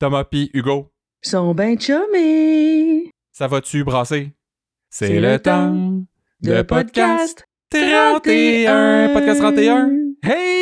[0.00, 0.48] Thomas P.
[0.54, 0.90] Hugo.
[1.20, 3.10] Sont ben chummés.
[3.32, 4.32] Ça va-tu brasser?
[4.88, 6.02] C'est le temps
[6.40, 9.10] de podcast 31.
[9.12, 9.90] Podcast 31.
[10.22, 10.59] Hey!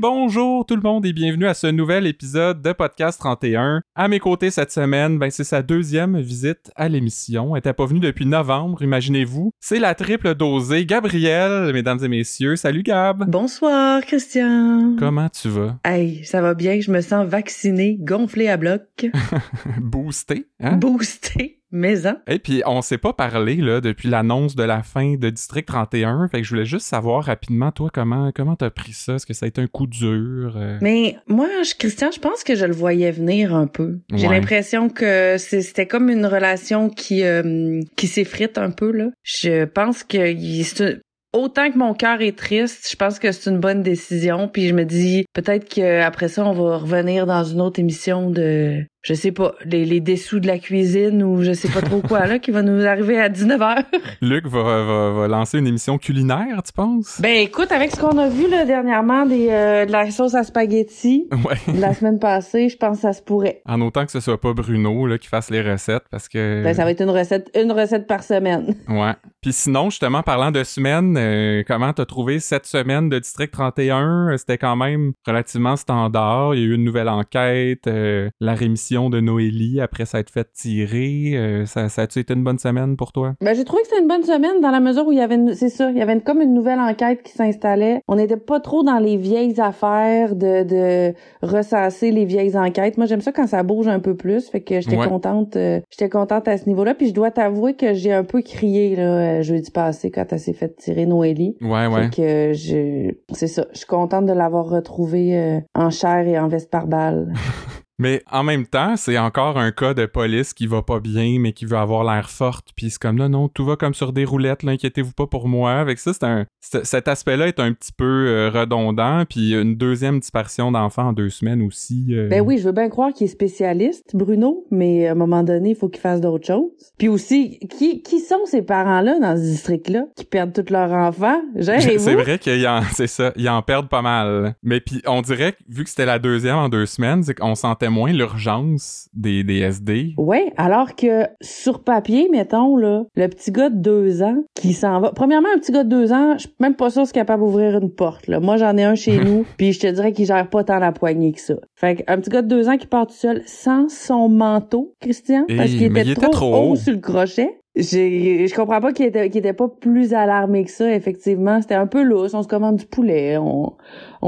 [0.00, 3.82] Bonjour tout le monde et bienvenue à ce nouvel épisode de Podcast 31.
[3.94, 7.54] À mes côtés cette semaine, ben c'est sa deuxième visite à l'émission.
[7.54, 9.50] Elle était pas venue depuis novembre, imaginez-vous.
[9.60, 10.86] C'est la triple dosée.
[10.86, 12.56] Gabrielle, mesdames et messieurs.
[12.56, 13.28] Salut Gab.
[13.30, 14.96] Bonsoir, Christian.
[14.98, 15.76] Comment tu vas?
[15.84, 19.04] Hey, ça va bien, je me sens vacciné, gonflé à bloc,
[19.82, 20.76] Boosté, hein?
[20.78, 22.14] boosté, maison.
[22.26, 26.28] Et puis, on s'est pas parlé là, depuis l'annonce de la fin de District 31.
[26.28, 29.14] Fait que je voulais juste savoir rapidement, toi, comment comment t'as pris ça?
[29.14, 30.54] Est-ce que ça a été un coup dur?
[30.56, 30.78] euh?
[30.82, 33.98] Mais moi, je- Christian, je pense que je le voyais venir un peu.
[34.14, 34.34] J'ai Ouais.
[34.36, 39.08] l'impression que c'était comme une relation qui euh, qui s'effrite un peu là.
[39.22, 40.98] Je pense que
[41.32, 44.48] Autant que mon cœur est triste, je pense que c'est une bonne décision.
[44.48, 48.84] Puis je me dis peut-être qu'après ça, on va revenir dans une autre émission de,
[49.02, 52.26] je sais pas, les, les dessous de la cuisine ou je sais pas trop quoi
[52.26, 53.84] là, qui va nous arriver à 19h.
[54.20, 57.18] Luc va, va, va lancer une émission culinaire, tu penses?
[57.20, 60.44] Ben écoute, avec ce qu'on a vu là dernièrement des euh, de la sauce à
[60.44, 61.74] spaghetti Ouais.
[61.74, 63.62] de la semaine passée, je pense que ça se pourrait.
[63.66, 66.62] En autant que ce soit pas Bruno là, qui fasse les recettes, parce que...
[66.62, 68.74] Ben ça va être une recette une recette par semaine.
[68.90, 69.12] Ouais.
[69.40, 74.36] Puis sinon, justement, parlant de semaine, euh, comment t'as trouvé cette semaine de District 31?
[74.36, 76.54] C'était quand même relativement standard.
[76.54, 80.48] Il y a eu une nouvelle enquête, euh, la rémission de Noélie après s'être fait
[80.52, 81.32] tirer.
[81.36, 83.34] Euh, ça, ça a-tu été une bonne semaine pour toi?
[83.40, 85.36] Ben j'ai trouvé que c'était une bonne semaine dans la mesure où il y avait
[85.36, 88.00] une- c'est ça, il y avait une- comme une nouvelle enquête qui s'installait.
[88.08, 92.96] On n'était pas trop dans les vieilles affaires de de ressasser les vieilles enquêtes.
[92.96, 95.06] Moi j'aime ça quand ça bouge un peu plus, fait que j'étais Ouais.
[95.08, 98.42] contente euh, j'étais contente à ce niveau-là puis je dois t'avouer que j'ai un peu
[98.42, 101.56] crié là euh, jeudi passé quand elle s'est fait tirer Noélie.
[101.60, 102.04] Ouais, ouais.
[102.04, 106.38] Fait que je c'est ça, je suis contente de l'avoir retrouvée euh, en chair et
[106.38, 107.32] en veste par balle.
[108.00, 111.52] Mais en même temps, c'est encore un cas de police qui va pas bien, mais
[111.52, 112.68] qui veut avoir l'air forte.
[112.74, 115.48] Puis c'est comme, non, non, tout va comme sur des roulettes, là, inquiétez-vous pas pour
[115.48, 115.72] moi.
[115.74, 119.24] Avec ça, c'est un, cet aspect-là est un petit peu euh, redondant.
[119.28, 122.06] Puis une deuxième disparition d'enfants en deux semaines aussi.
[122.12, 125.42] euh, Ben oui, je veux bien croire qu'il est spécialiste, Bruno, mais à un moment
[125.42, 126.70] donné, il faut qu'il fasse d'autres choses.
[126.96, 131.42] Puis aussi, qui, qui sont ces parents-là dans ce district-là qui perdent tous leurs enfants?
[131.60, 134.54] C'est vrai qu'ils en, c'est ça, ils en perdent pas mal.
[134.62, 137.54] Mais puis on dirait que vu que c'était la deuxième en deux semaines, c'est qu'on
[137.54, 140.14] sentait moins l'urgence des, des SD.
[140.16, 145.00] Ouais, alors que sur papier, mettons, là, le petit gars de deux ans qui s'en
[145.00, 145.12] va.
[145.12, 147.42] Premièrement, un petit gars de deux ans, je suis même pas sûr qu'il est capable
[147.42, 148.26] d'ouvrir une porte.
[148.28, 148.40] Là.
[148.40, 150.92] Moi, j'en ai un chez nous, puis je te dirais qu'il gère pas tant la
[150.92, 151.54] poignée que ça.
[151.74, 155.44] Fait qu'un petit gars de deux ans qui part tout seul sans son manteau, Christian,
[155.48, 156.76] parce Hey, qu'il était, trop, trop haut haut.
[156.76, 157.59] sur le crochet.
[157.76, 161.62] Je comprends pas qu'il était, pas plus alarmé que ça, effectivement.
[161.62, 162.34] C'était un peu lousse.
[162.34, 163.76] On se commande du poulet, on,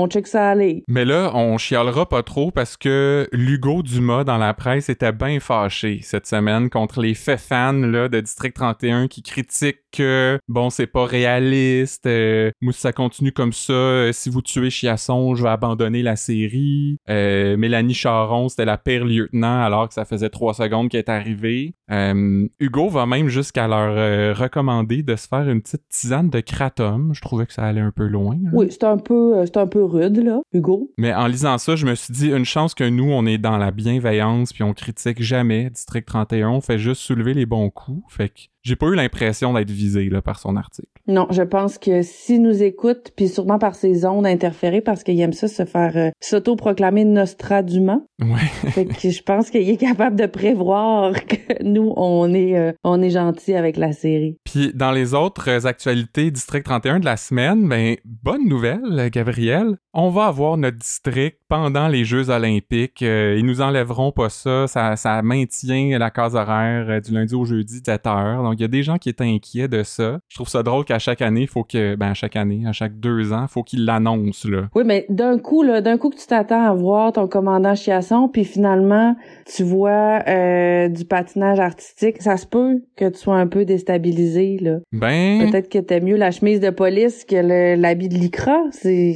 [0.08, 0.84] check ça aller.
[0.88, 5.40] Mais là, on chialera pas trop parce que Lugo Dumas dans la presse était bien
[5.40, 10.70] fâché cette semaine contre les faits fans là, de District 31 qui critiquent que bon,
[10.70, 12.06] c'est pas réaliste.
[12.06, 16.16] Euh, si ça continue comme ça, euh, si vous tuez Chiasson, je vais abandonner la
[16.16, 16.96] série.
[17.10, 21.10] Euh, Mélanie Charon, c'était la pire lieutenant alors que ça faisait trois secondes qu'elle est
[21.10, 21.74] arrivée.
[21.90, 26.40] Euh, Hugo va même jusqu'à leur euh, recommander de se faire une petite tisane de
[26.40, 27.12] kratom.
[27.14, 28.36] Je trouvais que ça allait un peu loin.
[28.42, 28.50] là.
[28.52, 30.90] Oui, c'est un peu, euh, un peu rude, là, Hugo.
[30.98, 33.56] Mais en lisant ça, je me suis dit, une chance que nous, on est dans
[33.56, 38.02] la bienveillance, puis on critique jamais District 31, on fait juste soulever les bons coups.
[38.08, 40.88] Fait que j'ai pas eu l'impression d'être visé là, par son article.
[41.08, 45.20] Non, je pense que s'il nous écoute, puis sûrement par ses ondes interférées, parce qu'il
[45.20, 48.06] aime ça se faire euh, s'auto-proclamer Nostradument.
[48.20, 48.38] Ouais.
[48.70, 53.02] fait que je pense qu'il est capable de prévoir que nous, on est, euh, on
[53.02, 54.36] est gentil avec la série.
[54.44, 59.76] Puis dans les autres euh, actualités District 31 de la semaine, ben bonne nouvelle, Gabriel.
[59.94, 63.02] On va avoir notre district pendant les Jeux olympiques.
[63.02, 64.66] Euh, ils nous enlèveront pas ça.
[64.66, 68.42] Ça, ça maintient la case horaire euh, du lundi au jeudi, 7 heures.
[68.52, 70.18] Donc il y a des gens qui étaient inquiets de ça.
[70.28, 72.72] Je trouve ça drôle qu'à chaque année, il faut que, ben à chaque année, à
[72.72, 74.68] chaque deux ans, faut qu'ils l'annoncent là.
[74.74, 78.28] Oui, mais d'un coup, là, d'un coup que tu t'attends à voir ton commandant Chiasson,
[78.28, 83.46] puis finalement, tu vois euh, du patinage artistique, ça se peut que tu sois un
[83.46, 84.80] peu déstabilisé, là.
[84.92, 88.58] Ben, Peut-être que t'aimes mieux la chemise de police que l'habit de lycra.
[88.70, 89.14] C'est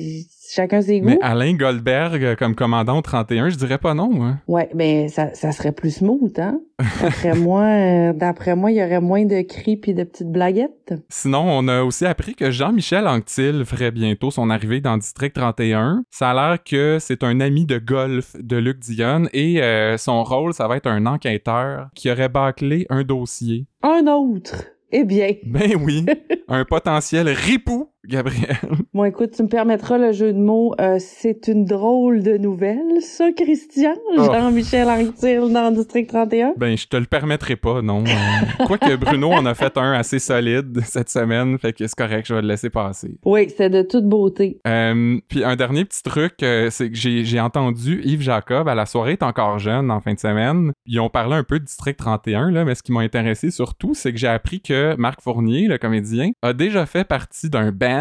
[0.54, 1.06] chacun ses goûts.
[1.06, 4.10] mais Alain Goldberg euh, comme commandant au 31, je dirais pas non.
[4.10, 4.34] Moi.
[4.46, 6.60] Ouais, ben ça, ça serait plus smooth, hein.
[7.00, 10.94] D'après moi, euh, d'après moi, il y aurait moins de cris puis de petites blaguettes.
[11.08, 16.04] Sinon, on a aussi appris que Jean-Michel Anctil ferait bientôt son arrivée dans District 31.
[16.10, 20.22] Ça a l'air que c'est un ami de golf de Luc Dionne et euh, son
[20.22, 23.66] rôle, ça va être un enquêteur qui aurait bâclé un dossier.
[23.82, 24.64] Un autre.
[24.92, 25.32] Eh bien.
[25.44, 26.06] Ben oui,
[26.48, 28.56] un potentiel ripou Gabriel?
[28.94, 30.74] Bon, écoute, tu me permettras le jeu de mots.
[30.80, 33.92] Euh, c'est une drôle de nouvelle, ça, Christian?
[34.16, 34.24] Oh.
[34.24, 36.54] Jean-Michel Anctil dans District 31?
[36.56, 38.04] Ben, je te le permettrai pas, non.
[38.04, 42.26] Euh, Quoique Bruno en a fait un assez solide cette semaine, fait que c'est correct,
[42.26, 43.18] je vais le laisser passer.
[43.26, 44.60] Oui, c'est de toute beauté.
[44.66, 48.74] Euh, puis un dernier petit truc, euh, c'est que j'ai j'ai entendu Yves Jacob à
[48.74, 50.72] la soirée est encore jeune en fin de semaine.
[50.86, 53.94] Ils ont parlé un peu de District 31, là, mais ce qui m'a intéressé surtout,
[53.94, 57.95] c'est que j'ai appris que Marc Fournier, le comédien, a déjà fait partie d'un band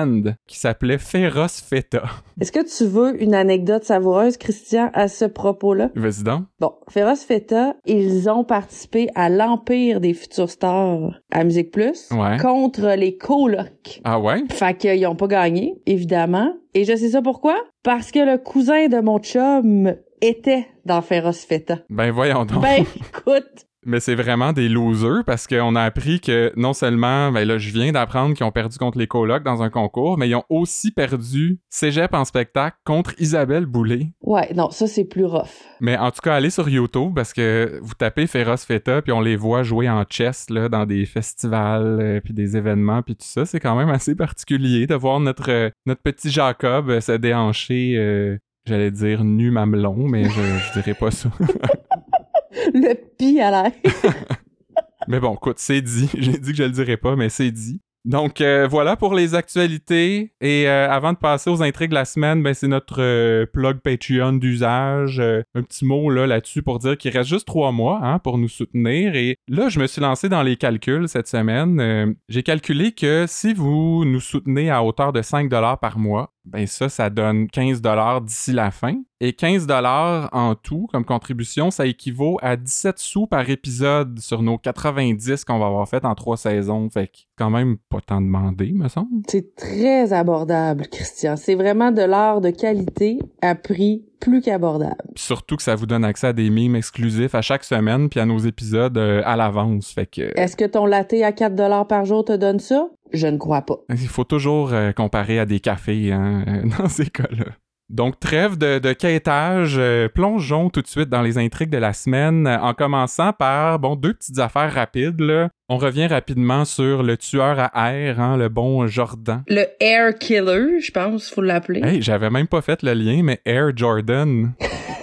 [0.47, 2.03] qui s'appelait Féroce Feta.
[2.41, 5.89] Est-ce que tu veux une anecdote savoureuse, Christian, à ce propos-là?
[5.95, 6.43] Vas-y donc.
[6.59, 12.37] Bon, Féroce Feta, ils ont participé à l'Empire des futurs stars à Musique Plus Ouais.
[12.41, 14.01] contre les colocs.
[14.03, 14.43] Ah ouais?
[14.51, 16.53] Fait qu'ils ont pas gagné, évidemment.
[16.73, 17.55] Et je sais ça pourquoi?
[17.83, 21.79] Parce que le cousin de mon chum était dans Féroce Feta.
[21.89, 22.61] Ben voyons donc.
[22.61, 27.47] Ben, écoute, Mais c'est vraiment des losers parce qu'on a appris que non seulement, ben
[27.47, 30.35] là, je viens d'apprendre qu'ils ont perdu contre les colocs dans un concours, mais ils
[30.35, 34.11] ont aussi perdu Cégep en spectacle contre Isabelle Boulay.
[34.21, 35.49] ouais, non, ça c'est plus rough.
[35.81, 39.21] Mais en tout cas, allez sur YouTube parce que vous tapez Féroce Feta puis on
[39.21, 43.25] les voit jouer en chess là, dans des festivals euh, puis des événements puis tout
[43.25, 43.45] ça.
[43.45, 48.39] C'est quand même assez particulier de voir notre, euh, notre petit Jacob euh, se déhancher,
[48.65, 51.29] j'allais dire nu mamelon, mais je, je dirais pas ça.
[52.73, 53.71] Le pis à l'air.
[55.07, 56.09] Mais bon, écoute, c'est dit.
[56.17, 57.79] J'ai dit que je le dirais pas, mais c'est dit.
[58.05, 60.31] Donc euh, voilà pour les actualités.
[60.39, 63.79] Et euh, avant de passer aux intrigues de la semaine, ben c'est notre euh, plug
[63.79, 65.19] Patreon d'usage.
[65.19, 68.47] Un petit mot là là-dessus pour dire qu'il reste juste trois mois hein, pour nous
[68.47, 69.15] soutenir.
[69.15, 72.15] Et là, je me suis lancé dans les calculs cette semaine.
[72.29, 76.67] J'ai calculé que si vous nous soutenez à hauteur de 5 dollars par mois, ben
[76.67, 78.95] ça, ça donne 15 dollars d'ici la fin.
[79.19, 84.41] Et 15 dollars en tout comme contribution, ça équivaut à 17 sous par épisode sur
[84.41, 86.89] nos 90 qu'on va avoir fait en trois saisons.
[86.89, 89.23] Fait que quand même pas tant demandé, me semble.
[89.27, 91.35] C'est très abordable, Christian.
[91.37, 94.95] C'est vraiment de l'art de qualité à prix plus qu'abordable.
[95.15, 98.25] Surtout que ça vous donne accès à des mimes exclusifs à chaque semaine puis à
[98.25, 99.91] nos épisodes euh, à l'avance.
[99.91, 102.87] Fait que Est-ce que ton latte à 4 dollars par jour te donne ça?
[103.13, 103.77] Je ne crois pas.
[103.89, 107.45] il faut toujours euh, comparer à des cafés hein, euh, dans ces cas-là.
[107.89, 111.93] Donc, trêve de, de quêtage, euh, plongeons tout de suite dans les intrigues de la
[111.93, 115.49] semaine, euh, en commençant par, bon, deux petites affaires rapides, là.
[115.69, 119.43] On revient rapidement sur le tueur à air, hein, le bon Jordan.
[119.47, 121.81] Le Air Killer, je pense, faut l'appeler.
[121.83, 124.53] Hey, j'avais même pas fait le lien, mais Air Jordan.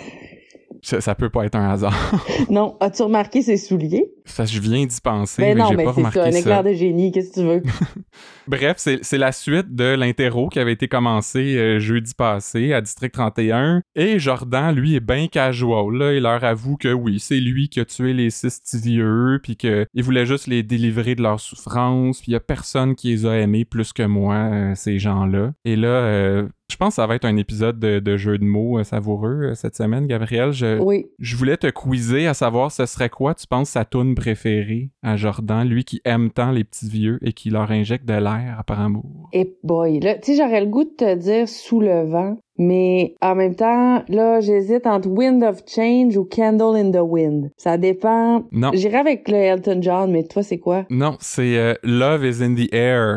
[0.82, 1.94] ça, ça peut pas être un hasard.
[2.50, 4.10] Non, as-tu remarqué ses souliers?
[4.24, 6.32] Ça, je viens d'y penser, Ben mais non, j'ai mais pas c'est remarqué ça, un
[6.32, 6.38] ça.
[6.38, 7.62] éclair de génie, qu'est-ce que tu veux?
[8.48, 12.80] Bref, c'est c'est la suite de l'interro qui avait été commencé euh, jeudi passé à
[12.80, 13.82] District 31.
[13.94, 15.94] Et Jordan, lui, est bien casual.
[15.94, 16.12] Là.
[16.14, 19.56] Il leur avoue que oui, c'est lui qui a tué les six petits vieux, puis
[19.56, 23.26] qu'il voulait juste les délivrer de leur souffrance, puis il y a personne qui les
[23.26, 25.52] a aimés plus que moi, euh, ces gens-là.
[25.64, 28.44] Et là, euh, je pense que ça va être un épisode de, de jeu de
[28.44, 30.52] mots euh, savoureux euh, cette semaine, Gabriel.
[30.52, 31.06] Je, Oui.
[31.18, 35.16] je voulais te quizer à savoir ce serait quoi, tu penses, sa toune préférée à
[35.16, 38.80] Jordan, lui qui aime tant les petits vieux et qui leur injecte de l'air par
[38.80, 39.28] amour?
[39.32, 43.14] Et boy, là, tu sais, j'aurais le goût de te dire sous le vent, mais
[43.20, 47.50] en même temps, là, j'hésite entre Wind of Change ou Candle in the Wind.
[47.56, 48.44] Ça dépend.
[48.52, 50.84] Non, J'irais avec le Elton John, mais toi, c'est quoi?
[50.90, 53.16] non, c'est euh, Love is in the air.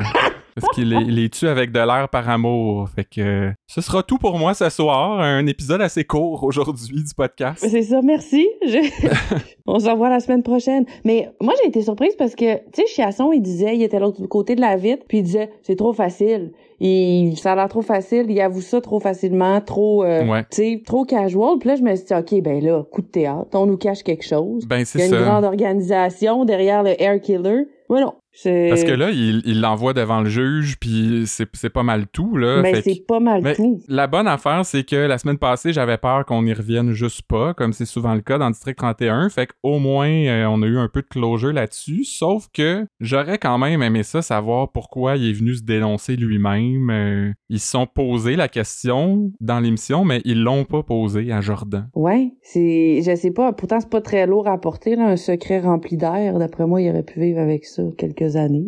[0.59, 2.87] Parce qu'il les, les tue avec de l'air par amour.
[2.89, 5.19] Fait que ce sera tout pour moi ce soir.
[5.19, 7.65] Un épisode assez court aujourd'hui du podcast.
[7.67, 8.47] C'est ça, merci.
[8.65, 8.89] Je-
[9.67, 10.85] On se revoit la semaine prochaine.
[11.03, 14.25] Mais moi, j'ai été surprise parce que, tu sais, Chiasson, il disait, il était l'autre
[14.27, 16.51] côté de la vitre, puis il disait, c'est trop facile.
[16.79, 20.43] Il, ça a l'air trop facile, il avoue ça trop facilement, trop, euh, Ouais.
[20.51, 21.57] tu sais, trop casual.
[21.59, 24.03] Puis là, je me suis dit, OK, ben là, coup de théâtre, on nous cache
[24.03, 24.65] quelque chose.
[24.67, 25.21] Ben Il y c'est a une ça.
[25.21, 27.63] grande organisation derrière le Air Killer.
[27.89, 28.24] Mais non, c'est...
[28.43, 32.61] Parce que là, il l'envoie devant le juge, puis c'est pas mal tout, là.
[32.61, 33.79] Ben, que- c'est pas mal Mais tout.
[33.87, 37.53] la bonne affaire, c'est que la semaine passée, j'avais peur qu'on y revienne juste pas,
[37.53, 39.29] comme c'est souvent le cas dans District 31.
[39.29, 42.03] Fait qu'au moins, euh, on a eu un peu de closure là-dessus.
[42.03, 46.89] Sauf que j'aurais quand même aimé ça, savoir pourquoi il est venu se dénoncer lui-même.
[46.89, 51.41] Euh, ils se sont posé la question dans l'émission, mais ils l'ont pas posé à
[51.41, 51.87] Jordan.
[51.95, 55.59] Ouais, c'est, je sais pas, pourtant c'est pas très lourd à porter, là, un secret
[55.59, 56.37] rempli d'air.
[56.39, 58.65] D'après moi, il aurait pu vivre avec ça quelques années.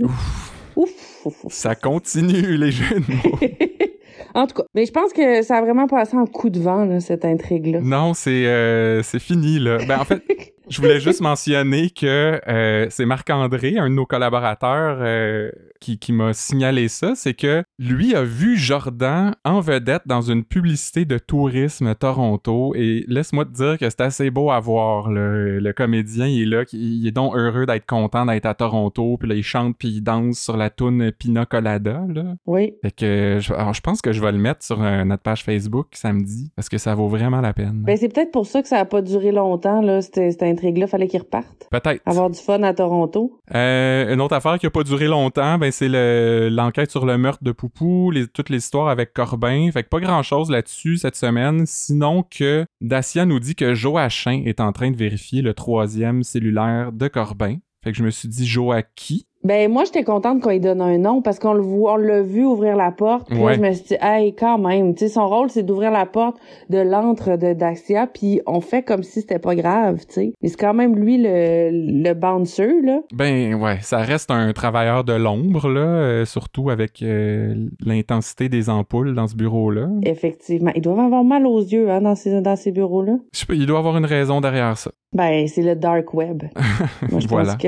[0.75, 1.53] Ouf, ouf, ouf.
[1.53, 3.39] Ça continue, les mots.
[4.35, 6.85] en tout cas, mais je pense que ça a vraiment passé en coup de vent,
[6.85, 7.79] là, cette intrigue-là.
[7.81, 9.79] Non, c'est euh, c'est fini, là.
[9.87, 10.21] Ben, en fait,
[10.69, 16.13] je voulais juste mentionner que euh, c'est Marc-André, un de nos collaborateurs, euh, qui, qui
[16.13, 21.17] m'a signalé ça, c'est que lui a vu Jordan en vedette dans une publicité de
[21.17, 22.73] tourisme Toronto.
[22.75, 25.09] Et laisse-moi te dire que c'est assez beau à voir.
[25.09, 29.17] Le, le comédien, il est là, il est donc heureux d'être content d'être à Toronto.
[29.17, 32.01] Puis là, il chante puis il danse sur la toune Pina Colada.
[32.13, 32.35] Là.
[32.45, 32.73] Oui.
[32.81, 35.43] Fait que je, alors, je pense que je vais le mettre sur euh, notre page
[35.43, 37.83] Facebook samedi parce que ça vaut vraiment la peine.
[37.83, 40.87] Ben, c'est peut-être pour ça que ça a pas duré longtemps, là, cette, cette intrigue-là.
[40.87, 41.67] Fallait qu'il reparte.
[41.69, 42.01] Peut-être.
[42.05, 43.39] Avoir du fun à Toronto.
[43.53, 47.17] Euh, une autre affaire qui a pas duré longtemps, ben c'est le- l'enquête sur le
[47.17, 49.69] meurtre de Poupou, toutes les histoires avec Corbin.
[49.71, 54.59] Fait que pas grand-chose là-dessus cette semaine, sinon que Dacia nous dit que Joachim est
[54.59, 57.57] en train de vérifier le troisième cellulaire de Corbin.
[57.83, 59.19] Fait que je me suis dit Joachim.
[59.43, 62.21] Ben moi j'étais contente qu'on lui donne un nom parce qu'on le voit, on l'a
[62.21, 63.27] vu ouvrir la porte.
[63.29, 65.91] Puis là, je me suis dit hey quand même, tu sais son rôle c'est d'ouvrir
[65.91, 66.37] la porte
[66.69, 70.33] de l'antre de Daxia puis on fait comme si c'était pas grave, tu sais.
[70.41, 72.99] Mais c'est quand même lui le le bouncer là.
[73.13, 77.53] Ben ouais, ça reste un travailleur de l'ombre, là, euh, surtout avec euh,
[77.85, 79.87] l'intensité des ampoules dans ce bureau-là.
[80.03, 83.13] Effectivement, ils doivent avoir mal aux yeux hein dans ces dans ces bureaux là.
[83.33, 84.91] Je sais pas, il doit avoir une raison derrière ça.
[85.13, 86.43] Ben c'est le dark web.
[87.11, 87.55] Moi je Voilà.
[87.55, 87.67] que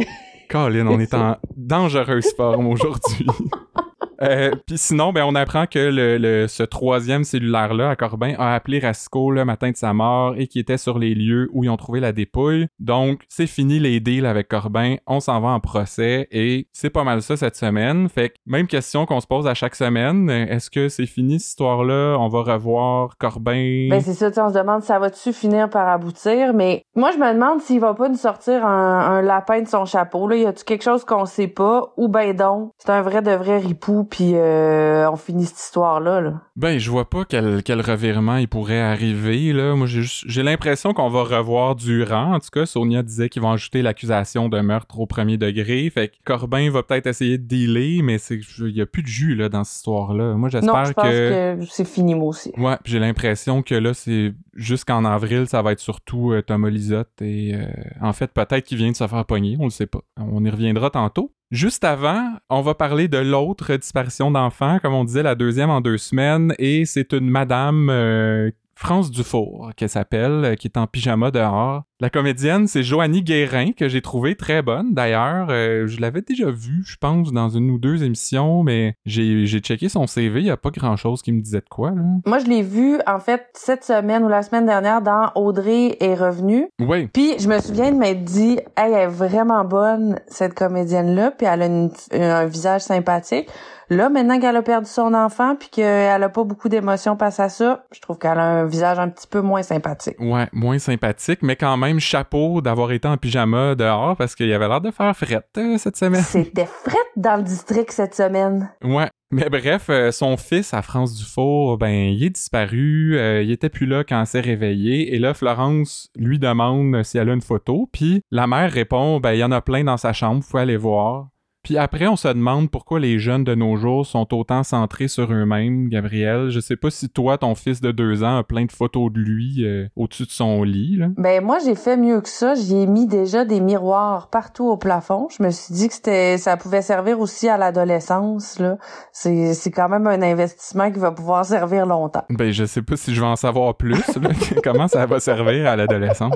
[0.49, 3.27] Colin, on est en dangereuse forme aujourd'hui.
[4.21, 8.53] Euh, Puis sinon, ben, on apprend que le, le- ce troisième cellulaire-là à Corbin a
[8.53, 11.69] appelé Rasco le matin de sa mort et qui était sur les lieux où ils
[11.69, 12.67] ont trouvé la dépouille.
[12.79, 14.95] Donc, c'est fini les deals avec Corbin.
[15.07, 18.09] On s'en va en procès et c'est pas mal ça cette semaine.
[18.09, 20.29] Fait que même question qu'on se pose à chaque semaine.
[20.29, 22.17] Est-ce que c'est fini cette histoire-là?
[22.19, 23.87] On va revoir Corbin.
[23.89, 27.33] Ben c'est ça, on se demande ça va-tu finir par aboutir, mais moi je me
[27.33, 30.27] demande s'il va pas nous sortir un, un lapin de son chapeau.
[30.27, 31.93] Là, y a-tu quelque chose qu'on sait pas?
[31.97, 35.99] Ou ben donc c'est un vrai de vrai ripou puis euh, on finit cette histoire
[35.99, 36.33] là.
[36.55, 39.75] Ben, je vois pas quel, quel revirement il pourrait arriver, là.
[39.75, 42.33] Moi, j'ai l'impression qu'on va revoir Durand.
[42.35, 45.89] En tout cas, Sonia disait qu'ils vont ajouter l'accusation de meurtre au premier degré.
[45.89, 49.07] Fait que Corbin va peut-être essayer de dealer, mais c'est, il y a plus de
[49.07, 50.33] jus, là, dans cette histoire-là.
[50.33, 51.55] Moi, Non, j'espère je pense que...
[51.59, 52.51] que, c'est fini moi aussi.
[52.57, 56.69] Ouais, puis j'ai l'impression que là, c'est jusqu'en avril, ça va être surtout euh, Thomas
[56.69, 57.65] Lisotte et euh,
[58.01, 60.01] en fait, peut-être qu'il vient de se faire pogner, on le sait pas.
[60.17, 61.31] On y reviendra tantôt.
[61.51, 65.81] Juste avant, on va parler de l'autre disparition d'enfants, comme on disait, la deuxième en
[65.81, 70.85] deux semaines, et c'est une madame euh, France Dufour, qu'elle s'appelle, euh, qui est en
[70.85, 71.85] pyjama dehors.
[72.01, 74.93] La comédienne, c'est Joanie Guérin, que j'ai trouvée très bonne.
[74.93, 79.45] D'ailleurs, euh, je l'avais déjà vue, je pense, dans une ou deux émissions, mais j'ai
[79.59, 82.01] checké son CV, il y a pas grand-chose qui me disait de quoi, là.
[82.25, 86.15] Moi je l'ai vu en fait cette semaine ou la semaine dernière dans Audrey est
[86.15, 86.67] revenue.
[86.79, 91.15] Oui, Puis je me souviens de m'être dit, hey, elle est vraiment bonne cette comédienne
[91.15, 93.49] là, puis elle a une- un visage sympathique.
[93.91, 97.49] Là, maintenant qu'elle a perdu son enfant, puis qu'elle a pas beaucoup d'émotions face à
[97.49, 100.15] ça, je trouve qu'elle a un visage un petit peu moins sympathique.
[100.19, 104.67] Ouais, moins sympathique, mais quand même chapeau d'avoir été en pyjama dehors parce qu'il avait
[104.67, 106.21] l'air de faire frette euh, cette semaine.
[106.27, 108.69] C'était frette dans le district cette semaine.
[108.83, 109.09] Ouais.
[109.31, 113.69] Mais bref, euh, son fils à France Dufour, ben, il est disparu, euh, il était
[113.69, 117.41] plus là quand elle s'est réveillée, et là, Florence lui demande si elle a une
[117.41, 120.57] photo, puis la mère répond, ben, il y en a plein dans sa chambre, faut
[120.57, 121.27] aller voir.
[121.63, 125.31] Puis après, on se demande pourquoi les jeunes de nos jours sont autant centrés sur
[125.31, 126.49] eux-mêmes, Gabriel.
[126.49, 129.19] Je sais pas si toi, ton fils de deux ans, a plein de photos de
[129.19, 131.07] lui euh, au-dessus de son lit, là.
[131.17, 134.77] Ben moi j'ai fait mieux que ça, j'y ai mis déjà des miroirs partout au
[134.77, 135.27] plafond.
[135.37, 138.77] Je me suis dit que c'était ça pouvait servir aussi à l'adolescence là.
[139.11, 142.23] C'est c'est quand même un investissement qui va pouvoir servir longtemps.
[142.29, 144.29] Ben, je sais pas si je vais en savoir plus, là,
[144.63, 146.33] comment ça va servir à l'adolescence.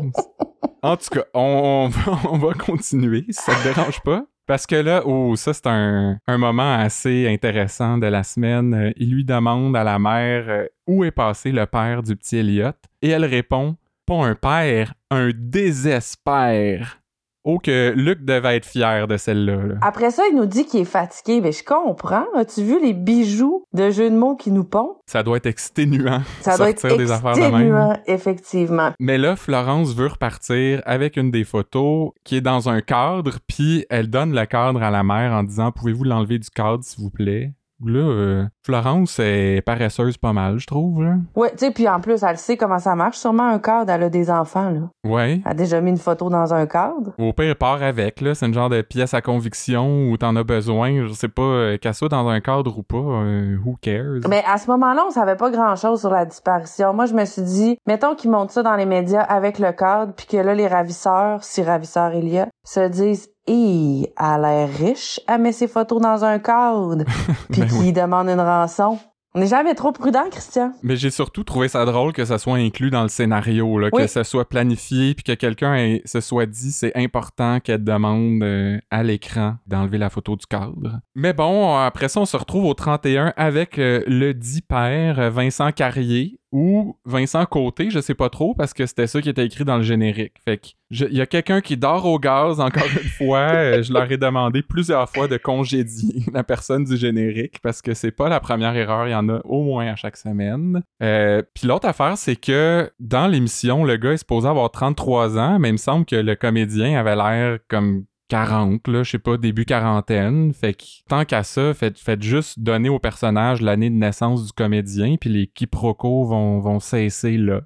[0.82, 4.26] En tout cas, on, on va, on va continuer, si ça te dérange pas.
[4.54, 8.76] Parce que là, oh, ça, c'est un, moment assez intéressant de la semaine.
[8.76, 12.38] Euh, il lui demande à la mère euh, où est passé le père du petit
[12.38, 12.70] Elliot?
[13.02, 17.00] Et elle répond Pas un père, un désespère.
[17.46, 19.56] Oh, que Luc devait être fier de celle-là.
[19.56, 19.76] là.
[19.82, 21.42] Après ça, il nous dit qu'il est fatigué.
[21.42, 22.26] Ben je comprends.
[22.36, 24.96] As-tu vu les bijoux de jeux de mots qui nous pondent?
[25.08, 26.22] Ça doit être exténuant.
[26.42, 27.54] Ça doit être des affaires de même.
[27.54, 28.92] exténuant, effectivement.
[29.00, 33.86] Mais là, Florence veut repartir avec une des photos qui est dans un cadre, puis
[33.90, 37.12] elle donne le cadre à la mère en disant Pouvez-vous l'enlever du cadre, s'il vous
[37.12, 37.54] plaît
[37.86, 41.04] Là, euh, Florence est paresseuse pas mal, je trouve.
[41.04, 41.16] Là.
[41.36, 43.18] Ouais, tu sais, puis en plus, elle sait comment ça marche.
[43.18, 44.82] Sûrement un cadre, elle a des enfants, là.
[45.04, 45.42] Ouais.
[45.46, 47.14] Elle a déjà mis une photo dans un cadre.
[47.18, 48.36] Au pire, part avec, là.
[48.36, 51.08] C'est une genre de pièce à conviction où t'en as besoin.
[51.08, 52.98] Je sais pas, euh, qu'elle soit dans un cadre ou pas.
[52.98, 54.28] euh, who cares?
[54.30, 56.94] Mais à ce moment-là, on savait pas grand-chose sur la disparition.
[56.94, 60.14] Moi, je me suis dit, mettons qu'ils montent ça dans les médias avec le cadre,
[60.16, 64.70] puis que là, les ravisseurs, si ravisseurs il y a, se disent Elle a l'air
[64.70, 67.04] riche, elle met ses photos dans un cadre,
[67.52, 68.98] puis Ben qu'ils demandent une rançon.
[69.36, 70.74] On n'est jamais trop prudent, Christian.
[70.84, 74.06] Mais j'ai surtout trouvé ça drôle que ça soit inclus dans le scénario, là, que
[74.06, 79.02] ça soit planifié, puis que quelqu'un se soit dit c'est important qu'elle demande euh, à
[79.02, 81.00] l'écran d'enlever la photo du cadre.
[81.16, 85.72] Mais bon, après ça, on se retrouve au 31 avec euh, le dit père Vincent
[85.72, 89.66] Carrier, ou Vincent Côté, je sais pas trop, parce que c'était ça qui était écrit
[89.66, 90.36] dans le générique.
[90.46, 93.40] Fait que il y a quelqu'un qui dort au gaz, encore une fois.
[93.40, 97.96] Euh, je leur ai demandé plusieurs fois de congédier la personne du générique, parce que
[97.96, 100.84] c'est pas la première erreur, il y en a au moins à chaque semaine.
[101.02, 105.58] Euh, Puis l'autre affaire, c'est que dans l'émission, le gars est supposé avoir 33 ans,
[105.58, 109.38] mais il me semble que le comédien avait l'air comme 40, là, je sais pas,
[109.38, 110.54] début quarantaine.
[110.54, 115.18] Fait que tant qu'à ça, faites, juste donner au personnage l'année de naissance du comédien,
[115.22, 117.62] puis les quiproquos vont, vont cesser là.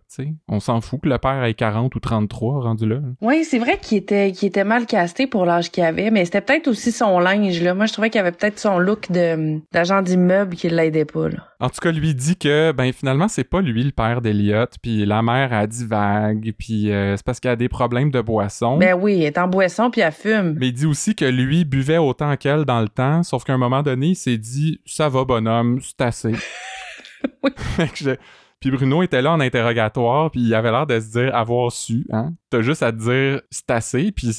[0.50, 3.00] On s'en fout que le père ait 40 ou 33 rendu là.
[3.22, 6.68] Oui, c'est vrai qu'il était, était mal casté pour l'âge qu'il avait, mais c'était peut-être
[6.68, 7.62] aussi son linge.
[7.62, 7.74] Là.
[7.74, 11.30] Moi, je trouvais qu'il avait peut-être son look d'agent d'immeuble qui l'aidait pas.
[11.30, 11.48] Là.
[11.60, 15.06] En tout cas, lui dit que ben finalement c'est pas lui le père d'Eliott, puis
[15.06, 18.78] la mère a dit vague, puis euh, c'est parce qu'elle a des problèmes de boisson.
[18.78, 20.56] Ben oui, elle est en boisson puis elle fume.
[20.60, 23.58] Mais il dit aussi que lui buvait autant qu'elle dans le temps, sauf qu'à un
[23.58, 26.34] moment donné, il s'est dit ça va bonhomme, c'est assez.
[27.44, 27.52] oui.
[28.60, 32.08] Puis Bruno était là en interrogatoire, puis il avait l'air de se dire avoir su,
[32.12, 32.34] hein.
[32.50, 34.36] T'as juste à te dire c'est assez, puis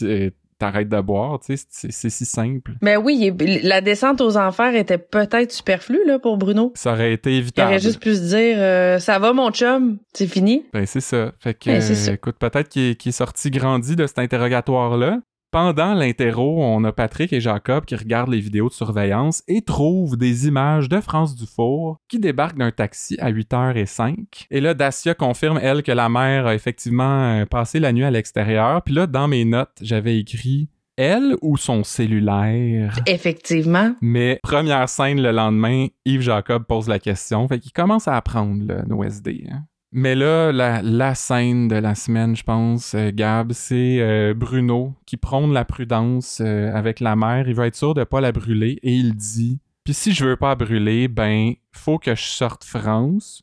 [0.59, 2.73] t'arrêtes de boire, tu sais, c'est si simple.
[2.83, 6.73] Mais oui, la descente aux enfers était peut-être superflue là pour Bruno.
[6.75, 7.69] Ça aurait été évitable.
[7.69, 10.65] Il aurait juste pu se dire euh, ça va mon chum, c'est fini.
[10.73, 11.33] Ben c'est ça.
[11.39, 15.21] Fait que ben, écoute, peut-être qu'il est, est, sorti grandi de cet interrogatoire là.
[15.51, 20.19] Pendant l'interro, on a Patrick et Jacob qui regardent les vidéos de surveillance et trouvent
[20.19, 24.47] des images de France Dufour qui débarque d'un taxi à 8h05.
[24.51, 28.11] Et là, Dacia confirme, elle, que la mère a effectivement euh, passé la nuit à
[28.11, 28.83] l'extérieur.
[28.83, 32.99] Puis là, dans mes notes, j'avais écrit elle ou son cellulaire.
[33.07, 33.95] Effectivement.
[34.03, 37.49] Mais première scène le lendemain, Yves Jacob pose la question.
[37.49, 39.47] Fait qu'il commence à apprendre le OSD.
[39.51, 39.63] Hein.
[39.91, 45.17] Mais là, la, scène de la semaine, je pense, euh, Gab, c'est euh, Bruno qui
[45.17, 47.49] prône la prudence euh, avec la mère.
[47.49, 50.37] Il veut être sûr de pas la brûler et il dit Puis si je veux
[50.37, 53.43] pas brûler, ben, faut que je sorte France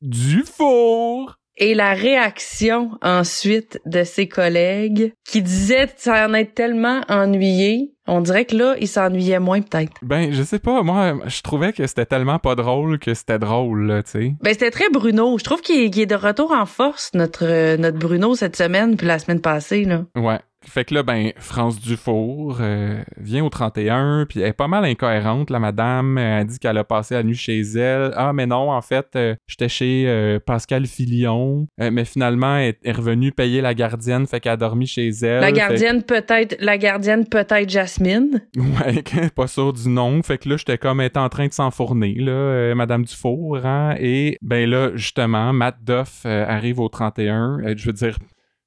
[0.00, 1.38] du four.
[1.56, 8.20] Et la réaction ensuite de ses collègues qui disaient ça en être tellement ennuyé on
[8.20, 9.92] dirait que là, il s'ennuyait moins peut-être.
[10.02, 10.82] Ben, je sais pas.
[10.82, 14.34] Moi, je trouvais que c'était tellement pas drôle que c'était drôle, là, tu sais.
[14.40, 15.38] Ben, c'était très Bruno.
[15.38, 19.18] Je trouve qu'il est, de retour en force, notre, notre Bruno, cette semaine, puis la
[19.18, 20.04] semaine passée, là.
[20.16, 20.40] Ouais.
[20.66, 24.84] Fait que là, ben, France Dufour euh, vient au 31, puis elle est pas mal
[24.84, 26.18] incohérente, la madame.
[26.18, 28.12] Elle dit qu'elle a passé la nuit chez elle.
[28.16, 32.92] Ah, mais non, en fait, euh, j'étais chez euh, Pascal Filion, mais finalement, elle est
[32.92, 35.40] revenue payer la gardienne, fait qu'elle a dormi chez elle.
[35.40, 38.42] La gardienne peut-être, la gardienne peut-être Jasmine.
[38.82, 39.02] Ouais,
[39.34, 40.22] pas sûr du nom.
[40.22, 44.38] Fait que là, j'étais comme être en train de s'enfourner, là, Madame Dufour, hein, Et,
[44.40, 47.58] ben là, justement, Matt Duff arrive au 31.
[47.76, 48.16] je veux dire,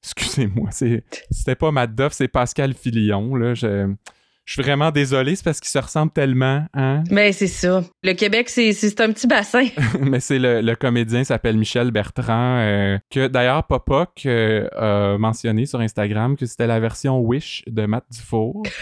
[0.05, 3.35] Excusez-moi, c'était pas Matt Duff, c'est Pascal Filion.
[3.35, 3.53] Là.
[3.53, 3.87] Je,
[4.45, 6.65] suis vraiment désolé, c'est parce qu'ils se ressemblent tellement.
[6.75, 7.03] Hein?
[7.09, 7.83] Mais c'est ça.
[8.03, 9.65] Le Québec, c'est, un petit bassin.
[9.99, 15.65] Mais c'est le, le comédien s'appelle Michel Bertrand, euh, que d'ailleurs Popoc euh, a mentionné
[15.65, 18.63] sur Instagram que c'était la version Wish de Matt Dufour.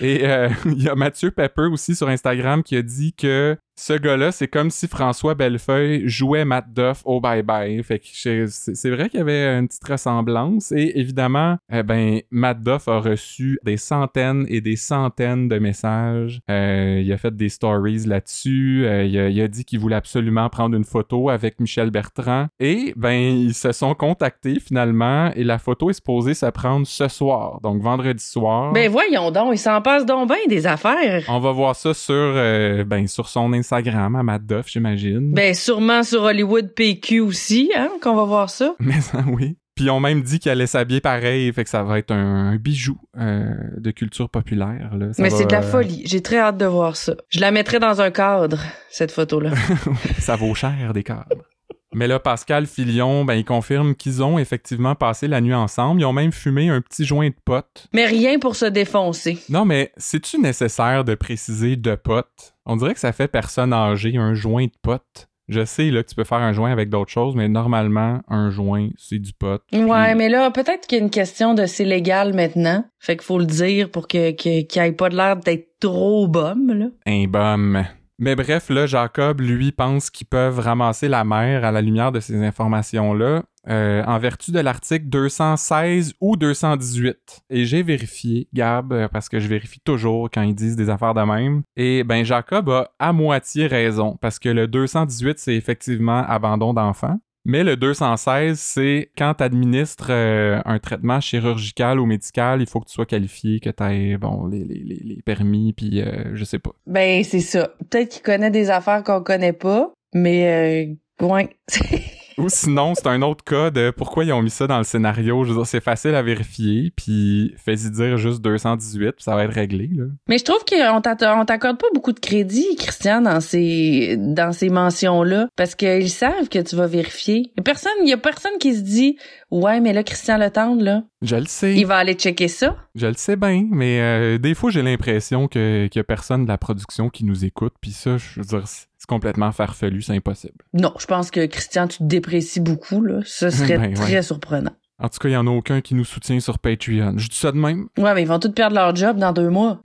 [0.00, 3.94] Et euh, il y a Mathieu Pepper aussi sur Instagram qui a dit que ce
[3.94, 7.82] gars-là, c'est comme si François Bellefeuille jouait Matt Duff au bye-bye.
[7.82, 8.04] Fait que
[8.46, 10.70] c'est vrai qu'il y avait une petite ressemblance.
[10.70, 16.42] Et évidemment, eh ben, Matt Duff a reçu des centaines et des centaines de messages.
[16.50, 18.84] Euh, il a fait des stories là-dessus.
[18.84, 22.48] Euh, il, a, dit qu'il voulait absolument prendre une photo avec Michel Bertrand.
[22.60, 25.32] Et ben, ils se sont contactés finalement.
[25.34, 28.72] Et la photo est supposée se prendre ce soir, donc vendredi soir.
[28.74, 31.24] Ben voyons donc, il s'en passe donc bien des affaires.
[31.28, 35.32] On va voir ça sur, euh, ben, sur son Instagram Instagram à Matt Duff, j'imagine.
[35.32, 38.74] Ben, sûrement sur Hollywood PQ aussi, hein, qu'on va voir ça.
[38.80, 39.56] Mais ça, oui.
[39.76, 42.56] Puis ils ont même dit qu'elle allait s'habiller pareil, fait que ça va être un,
[42.56, 44.90] bijou euh, de culture populaire.
[44.96, 45.06] Là.
[45.18, 46.02] Mais c'est de la folie.
[46.04, 47.14] J'ai très hâte de voir ça.
[47.28, 49.52] Je la mettrai dans un cadre, cette photo-là.
[50.18, 51.46] ça vaut cher, des cadres.
[51.92, 56.00] Mais là, Pascal Filion, ben, il confirme qu'ils ont effectivement passé la nuit ensemble.
[56.00, 57.88] Ils ont même fumé un petit joint de pote.
[57.92, 59.38] Mais rien pour se défoncer.
[59.48, 62.54] Non, mais c'est-tu nécessaire de préciser de pote?
[62.64, 65.28] On dirait que ça fait personne âgée, un joint de pote.
[65.48, 68.50] Je sais là, que tu peux faire un joint avec d'autres choses, mais normalement, un
[68.50, 69.60] joint, c'est du pot.
[69.72, 72.84] Ouais, mais là, peut-être qu'il y a une question de c'est légal maintenant.
[73.00, 76.28] Fait qu'il faut le dire pour que qu'il n'y ait pas de l'air d'être trop
[76.28, 76.86] bum, là.
[77.04, 77.84] Un bum.
[78.20, 82.20] Mais bref, là, Jacob, lui, pense qu'ils peuvent ramasser la mère à la lumière de
[82.20, 83.44] ces informations-là.
[83.68, 87.42] euh, en vertu de l'article 216 ou 218.
[87.50, 91.12] Et j'ai vérifié, Gab, euh, parce que je vérifie toujours quand ils disent des affaires
[91.12, 91.62] de même.
[91.76, 97.18] Et ben Jacob a à moitié raison, parce que le 218, c'est effectivement abandon d'enfant.
[97.44, 102.80] Mais le 216, c'est quand tu administres euh, un traitement chirurgical ou médical, il faut
[102.80, 106.72] que tu sois qualifié, que tu bon, les permis, puis euh, je sais pas.
[106.86, 107.70] Ben, c'est ça.
[107.90, 111.48] Peut-être qu'il connaît des affaires qu'on connaît pas, mais euh, ouais.
[112.40, 115.44] Ou sinon, c'est un autre cas de pourquoi ils ont mis ça dans le scénario.
[115.44, 119.44] Je veux dire, c'est facile à vérifier, puis fais-y dire juste 218, puis ça va
[119.44, 119.88] être réglé.
[119.92, 120.04] Là.
[120.28, 125.48] Mais je trouve qu'on t'accorde pas beaucoup de crédit, Christian, dans ces dans ces mentions-là,
[125.56, 127.52] parce qu'ils savent que tu vas vérifier.
[127.56, 129.16] Il personne, y a personne qui se dit
[129.50, 131.02] Ouais, mais là, Christian Le Tendre, là.
[131.22, 131.74] Je le sais.
[131.74, 132.76] Il va aller checker ça.
[132.94, 136.48] Je le sais bien, mais euh, des fois, j'ai l'impression qu'il y a personne de
[136.48, 138.64] la production qui nous écoute, puis ça, je veux dire,
[139.10, 140.54] complètement farfelu, c'est impossible.
[140.72, 143.20] Non, je pense que Christian, tu te déprécies beaucoup, là.
[143.24, 144.22] Ce serait Ben, très ouais.
[144.22, 144.70] surprenant.
[145.00, 147.14] En tout cas, il y en a aucun qui nous soutient sur Patreon.
[147.18, 147.88] Je dis ça de même.
[147.98, 149.80] Ouais, mais ils vont tous perdre leur job dans deux mois.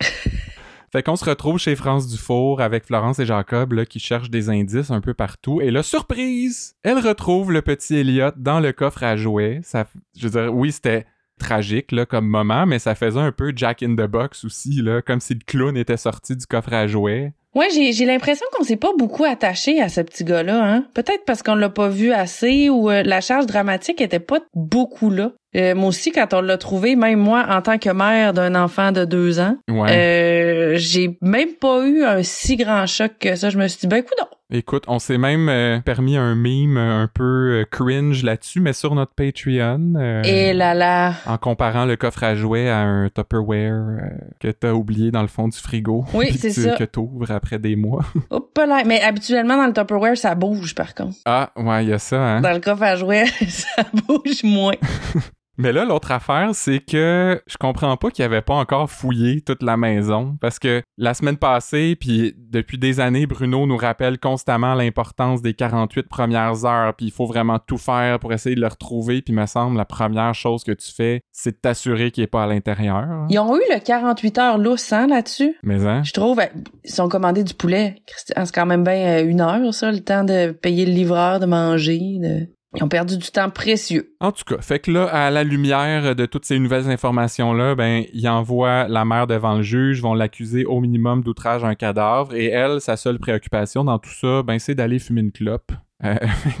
[0.92, 4.48] Fait qu'on se retrouve chez France Dufour avec Florence et Jacob là, qui cherchent des
[4.48, 5.60] indices un peu partout.
[5.60, 6.74] Et là, surprise!
[6.82, 9.60] Elle retrouve le petit Elliot dans le coffre à jouets.
[9.62, 11.06] Ça, je veux dire, oui, c'était
[11.38, 15.00] tragique là, comme moment, mais ça faisait un peu Jack in the Box aussi, là,
[15.02, 17.34] comme si le clown était sorti du coffre à jouets.
[17.54, 20.86] Ouais, j'ai j'ai l'impression qu'on s'est pas beaucoup attaché à ce petit gars-là, hein.
[20.94, 25.10] Peut-être parce qu'on l'a pas vu assez ou euh, la charge dramatique était pas beaucoup
[25.10, 25.32] là.
[25.56, 28.92] Euh, moi aussi, quand on l'a trouvé, même moi, en tant que mère d'un enfant
[28.92, 29.90] de deux ans, Ouais.
[29.90, 33.50] euh, j'ai même pas eu un si grand choc que ça.
[33.50, 34.18] Je me suis dit, ben écoute,
[34.52, 39.12] Écoute, on s'est même euh, permis un meme un peu cringe là-dessus, mais sur notre
[39.14, 39.94] Patreon.
[40.24, 41.14] et là là.
[41.26, 44.10] En comparant le coffre à jouets à un Tupperware
[44.40, 46.04] que t'as oublié dans le fond du frigo.
[46.14, 46.74] Oui, c'est ça.
[46.76, 48.04] Que t'ouvres après des mois.
[48.30, 48.82] Hop là.
[48.84, 51.14] Mais habituellement, dans le Tupperware, ça bouge, par contre.
[51.26, 52.40] ah, ouais, il y a ça, hein.
[52.40, 54.74] Dans le coffre à jouets, ça bouge moins.
[55.60, 59.62] Mais là, l'autre affaire, c'est que je comprends pas qu'il avait pas encore fouillé toute
[59.62, 60.36] la maison.
[60.40, 65.54] Parce que la semaine passée, puis depuis des années, Bruno nous rappelle constamment l'importance des
[65.54, 66.94] 48 premières heures.
[66.94, 69.22] Puis il faut vraiment tout faire pour essayer de le retrouver.
[69.22, 72.26] Puis il me semble, la première chose que tu fais, c'est de t'assurer qu'il est
[72.28, 73.26] pas à l'intérieur.
[73.28, 75.56] Ils ont eu le 48 heures lousse, hein, là-dessus?
[75.62, 76.02] Mais hein?
[76.04, 76.40] Je trouve,
[76.84, 77.96] ils sont commandés du poulet.
[78.16, 81.46] C'est quand même bien euh, une heure, ça, le temps de payer le livreur, de
[81.46, 81.98] manger.
[82.20, 82.46] de-
[82.76, 84.14] Ils ont perdu du temps précieux.
[84.20, 88.04] En tout cas, fait que là, à la lumière de toutes ces nouvelles informations-là, ben,
[88.12, 92.32] il envoie la mère devant le juge, vont l'accuser au minimum d'outrage à un cadavre,
[92.34, 95.72] et elle, sa seule préoccupation dans tout ça, ben, c'est d'aller fumer une clope.
[96.04, 96.14] Euh,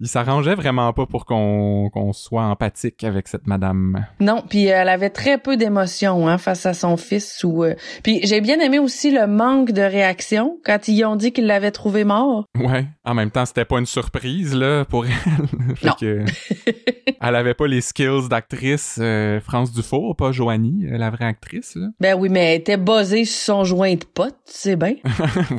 [0.00, 4.06] il s'arrangeait vraiment pas pour qu'on qu'on soit empathique avec cette madame.
[4.20, 7.44] Non, puis elle avait très peu d'émotions hein, face à son fils.
[7.44, 11.32] Ou euh, puis j'ai bien aimé aussi le manque de réaction quand ils ont dit
[11.32, 12.46] qu'ils l'avaient trouvé mort.
[12.58, 12.86] Ouais.
[13.04, 15.12] En même temps, c'était pas une surprise, là, pour elle.
[15.76, 15.94] fait Non.
[16.00, 16.24] que,
[17.20, 21.74] elle avait pas les skills d'actrice euh, France Dufour, pas Joanie, euh, la vraie actrice,
[21.76, 21.88] là.
[22.00, 24.94] Ben oui, mais elle était buzzée sur son joint de pote, c'est bien.
[25.50, 25.58] Ouais.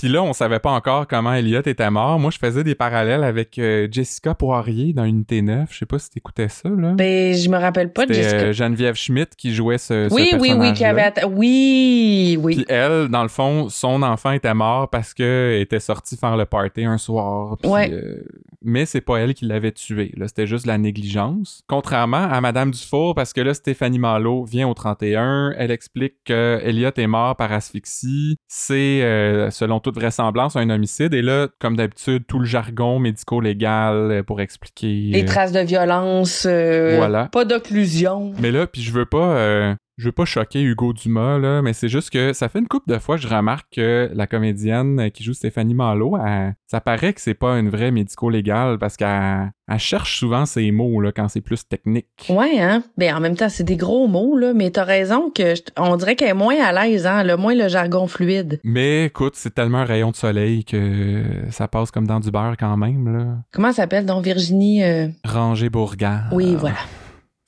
[0.00, 2.18] Puis là, on savait pas encore comment Elliot était mort.
[2.18, 5.68] Moi, je faisais des parallèles avec euh, Jessica Poirier dans Unité 9.
[5.70, 6.92] Je sais pas si t'écoutais ça, là.
[6.94, 8.36] Ben je me rappelle pas de Jessica.
[8.36, 12.56] euh, Geneviève Schmidt qui jouait ce, ce oui, oui, oui, qui avait atta- oui, oui.
[12.56, 16.36] Puis elle, dans le fond, son enfant était mort parce que elle était sortie faire
[16.38, 17.58] le party un soir.
[17.60, 17.90] Puis, Ouais.
[17.92, 18.22] euh,
[18.62, 20.12] mais c'est pas elle qui l'avait tué.
[20.16, 21.62] Là, c'était juste la négligence.
[21.66, 25.52] Contrairement à Madame Dufour, parce que là, Stéphanie Malo vient au 31.
[25.56, 28.36] Elle explique que Elliot est mort par asphyxie.
[28.48, 31.14] C'est, euh, selon toute vraisemblance, un homicide.
[31.14, 35.10] Et là, comme d'habitude, tout le jargon médico-légal euh, pour expliquer.
[35.12, 37.26] Les traces de violence, euh, Voilà.
[37.26, 38.32] pas d'occlusion.
[38.40, 41.72] mais là, puis je veux pas, euh, je veux pas choquer Hugo Dumas là, mais
[41.74, 45.10] c'est juste que ça fait une couple de fois que je remarque que la comédienne
[45.12, 49.52] qui joue Stéphanie Malo, elle- ça paraît que c'est pas une vraie médico-légale parce qu'elle
[49.72, 52.06] elle cherche souvent ses mots là quand c'est plus technique.
[52.28, 52.82] Ouais, hein?
[52.96, 55.96] Ben en même temps, c'est des gros mots là, mais t'as raison que je- on
[55.96, 58.58] dirait qu'elle est moins à l'aise, hein, le moins le jargon fluide.
[58.64, 62.56] Mais écoute, c'est tellement un rayon de soleil que ça passe comme dans du beurre
[62.58, 63.26] quand même là.
[63.52, 66.28] Comment elle s'appelle donc Virginie euh, Ranger Bourgard.
[66.32, 66.76] Oui, voilà.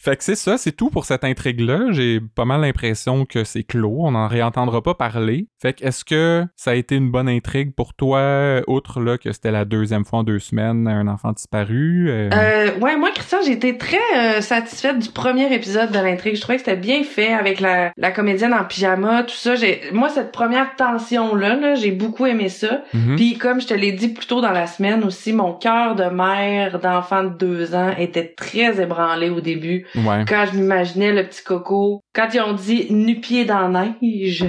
[0.05, 1.93] Fait que c'est ça, c'est tout pour cette intrigue-là.
[1.93, 5.47] J'ai pas mal l'impression que c'est clos, on n'en réentendra pas parler.
[5.61, 9.31] Fait que est-ce que ça a été une bonne intrigue pour toi, outre là que
[9.31, 12.11] c'était la deuxième fois en deux semaines, un enfant disparu?
[12.11, 16.35] euh, Euh, ouais, moi, Christian, j'ai été très euh, satisfaite du premier épisode de l'intrigue.
[16.35, 19.55] Je trouvais que c'était bien fait avec la, la comédienne en pyjama, tout ça.
[19.55, 22.83] J'ai, moi, cette première tension-là, là, j'ai beaucoup aimé ça.
[22.93, 23.15] mhm.
[23.15, 26.07] Puis, comme je te l'ai dit plus tôt dans la semaine aussi, mon cœur de
[26.07, 30.25] mère d'enfant de deux ans était très ébranlé au début Ouais.
[30.29, 34.45] Quand je m'imaginais le petit coco, quand ils ont dit nu-pied dans la neige.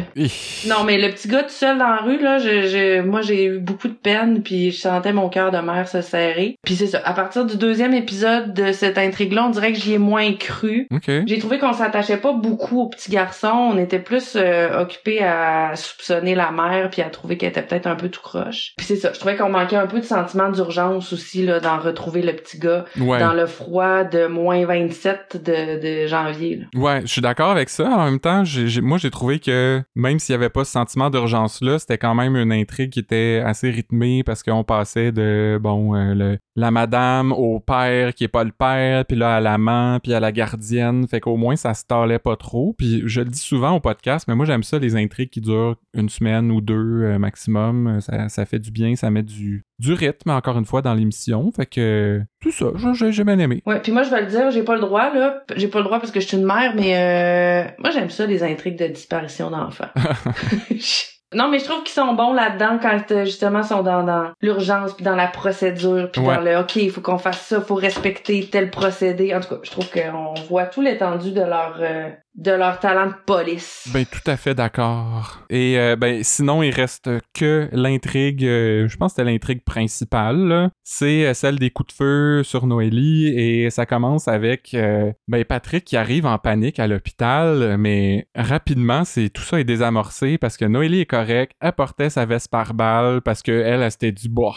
[0.68, 3.46] Non, mais le petit gars tout seul dans la rue, là, je, je, moi, j'ai
[3.46, 6.56] eu beaucoup de peine, puis je sentais mon cœur de mère se serrer.
[6.64, 7.02] Puis c'est ça.
[7.06, 10.88] À partir du deuxième épisode de cette intrigue-là, on dirait que j'y ai moins cru.
[10.92, 11.10] OK.
[11.26, 13.50] J'ai trouvé qu'on s'attachait pas beaucoup au petit garçon.
[13.74, 17.88] On était plus euh, occupé à soupçonner la mère puis à trouver qu'elle était peut-être
[17.88, 18.74] un peu tout croche.
[18.78, 19.12] Puis c'est ça.
[19.14, 22.60] Je trouvais qu'on manquait un peu de sentiment d'urgence aussi là, d'en retrouver le petit
[22.60, 23.20] gars Ouais.
[23.20, 26.58] dans le froid de moins 27 de, janvier.
[26.58, 26.66] Là.
[26.76, 27.90] Ouais, je suis d'accord avec ça.
[27.90, 28.44] En même temps,
[28.82, 32.36] moi, j'ai trouvé que même s'il y avait pas ce sentiment d'urgence-là, c'était quand même
[32.36, 37.60] une intrigue qui était assez rythmée parce qu'on passait de, bon, euh, la madame au
[37.60, 41.08] père qui est pas le père, puis là à l'amant, puis à la gardienne.
[41.08, 42.76] Fait qu'au moins, ça se talait pas trop.
[42.78, 45.76] Puis je le dis souvent au podcast, mais moi, j'aime ça, les intrigues qui durent
[45.94, 48.00] une semaine ou deux euh, maximum.
[48.02, 51.52] Ça, ça fait du bien, ça met du, du rythme, encore une fois, dans l'émission.
[51.52, 53.64] Fait que tout ça, j'ai- j'ai bien aimé.
[53.66, 55.86] Ouais, puis moi je vais le dire, j'ai pas le droit là, j'ai pas le
[55.86, 58.88] droit parce que je suis une mère, mais euh, moi j'aime ça les intrigues de
[58.88, 59.90] disparition d'enfants.
[61.36, 64.94] non, mais je trouve qu'ils sont bons là-dedans quand euh, justement sont dans, dans l'urgence
[64.94, 66.36] puis dans la procédure puis Ouais.
[66.36, 69.34] dans le OK, il faut qu'on fasse ça, faut respecter tel procédé.
[69.36, 73.08] En tout cas, je trouve qu'on voit tout l'étendue de leur euh, de leur talent
[73.08, 73.88] de police.
[73.94, 75.42] Ben tout à fait d'accord.
[75.52, 81.32] Et euh, ben sinon il reste que l'intrigue, je pense que c'était l'intrigue principale, c'est
[81.36, 84.76] celle des coups de feu sur Noélie et ça commence avec
[85.28, 90.38] ben Patrick qui arrive en panique à l'hôpital, mais rapidement c'est tout ça est désamorcé
[90.40, 93.92] parce que Noélie est correcte, elle portait sa veste par balle parce que elle, elle
[93.92, 94.56] s'était dit boah.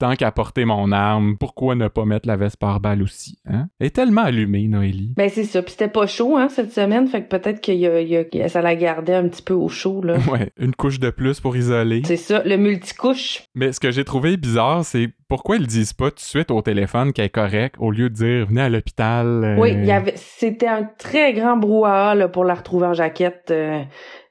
[0.00, 3.66] Tant qu'à porter mon arme, pourquoi ne pas mettre la veste par balle aussi, hein?
[3.80, 5.12] Elle est tellement allumée, Noélie.
[5.16, 7.86] Ben c'est ça, puis c'était pas chaud hein cette semaine, fait que peut-être qu'il y
[7.88, 10.16] a, il y a- ça la gardait un petit peu au chaud là.
[10.30, 12.02] Ouais, une couche de plus pour isoler.
[12.04, 13.42] c'est ça, le multicouche.
[13.56, 16.62] Mais ce que j'ai trouvé bizarre, c'est pourquoi ils disent pas tout de suite au
[16.62, 19.26] téléphone qu'elle est correcte au lieu de dire venez à l'hôpital.
[19.44, 22.94] euh, Oui, il y avait, c'était un très grand brouhaha là, pour la retrouver en
[22.94, 23.82] jaquette, euh,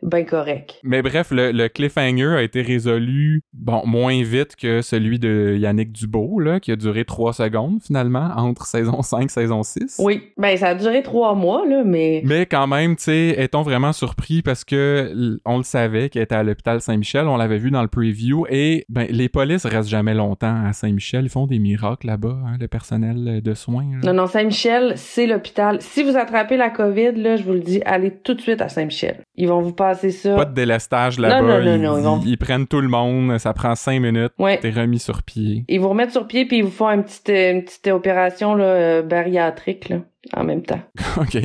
[0.02, 0.80] ben correct.
[0.84, 5.92] Mais bref, le, le cliffhanger a été résolu, bon, moins vite que celui de Yannick
[5.92, 9.98] Dubo, là, qui a duré trois secondes finalement entre saison 5 saison 6.
[10.00, 13.62] Oui, ben ça a duré trois mois là, mais Mais quand même, tu sais, est-on
[13.62, 17.70] vraiment surpris parce que on le savait qu'elle était à l'hôpital Saint-Michel, on l'avait vu
[17.72, 21.60] dans le preview et ben les polices restent jamais longtemps à Saint-Michel, ils font des
[21.60, 23.86] miracles là-bas, hein, le personnel de soins.
[24.02, 24.08] là.
[24.14, 25.82] non non Saint-Michel, c'est l'hôpital.
[25.82, 28.70] Si vous attrapez la COVID là, je vous le dis, allez tout de suite à
[28.70, 29.18] Saint-Michel.
[29.36, 30.36] Ils vont vous passer ça.
[30.36, 31.42] Pas de délestage là-bas.
[31.42, 33.38] non, non, ils, non, ils vont- ils prennent tout le monde.
[33.38, 34.32] Ça prend cinq minutes.
[34.40, 34.58] Ouais.
[34.60, 35.66] T'es remis sur pied.
[35.68, 38.64] Ils vous remettent sur pied puis ils vous font une petite une petite opération là
[38.66, 39.98] euh, bariatrique là
[40.36, 40.82] en même temps.
[41.18, 41.38] OK.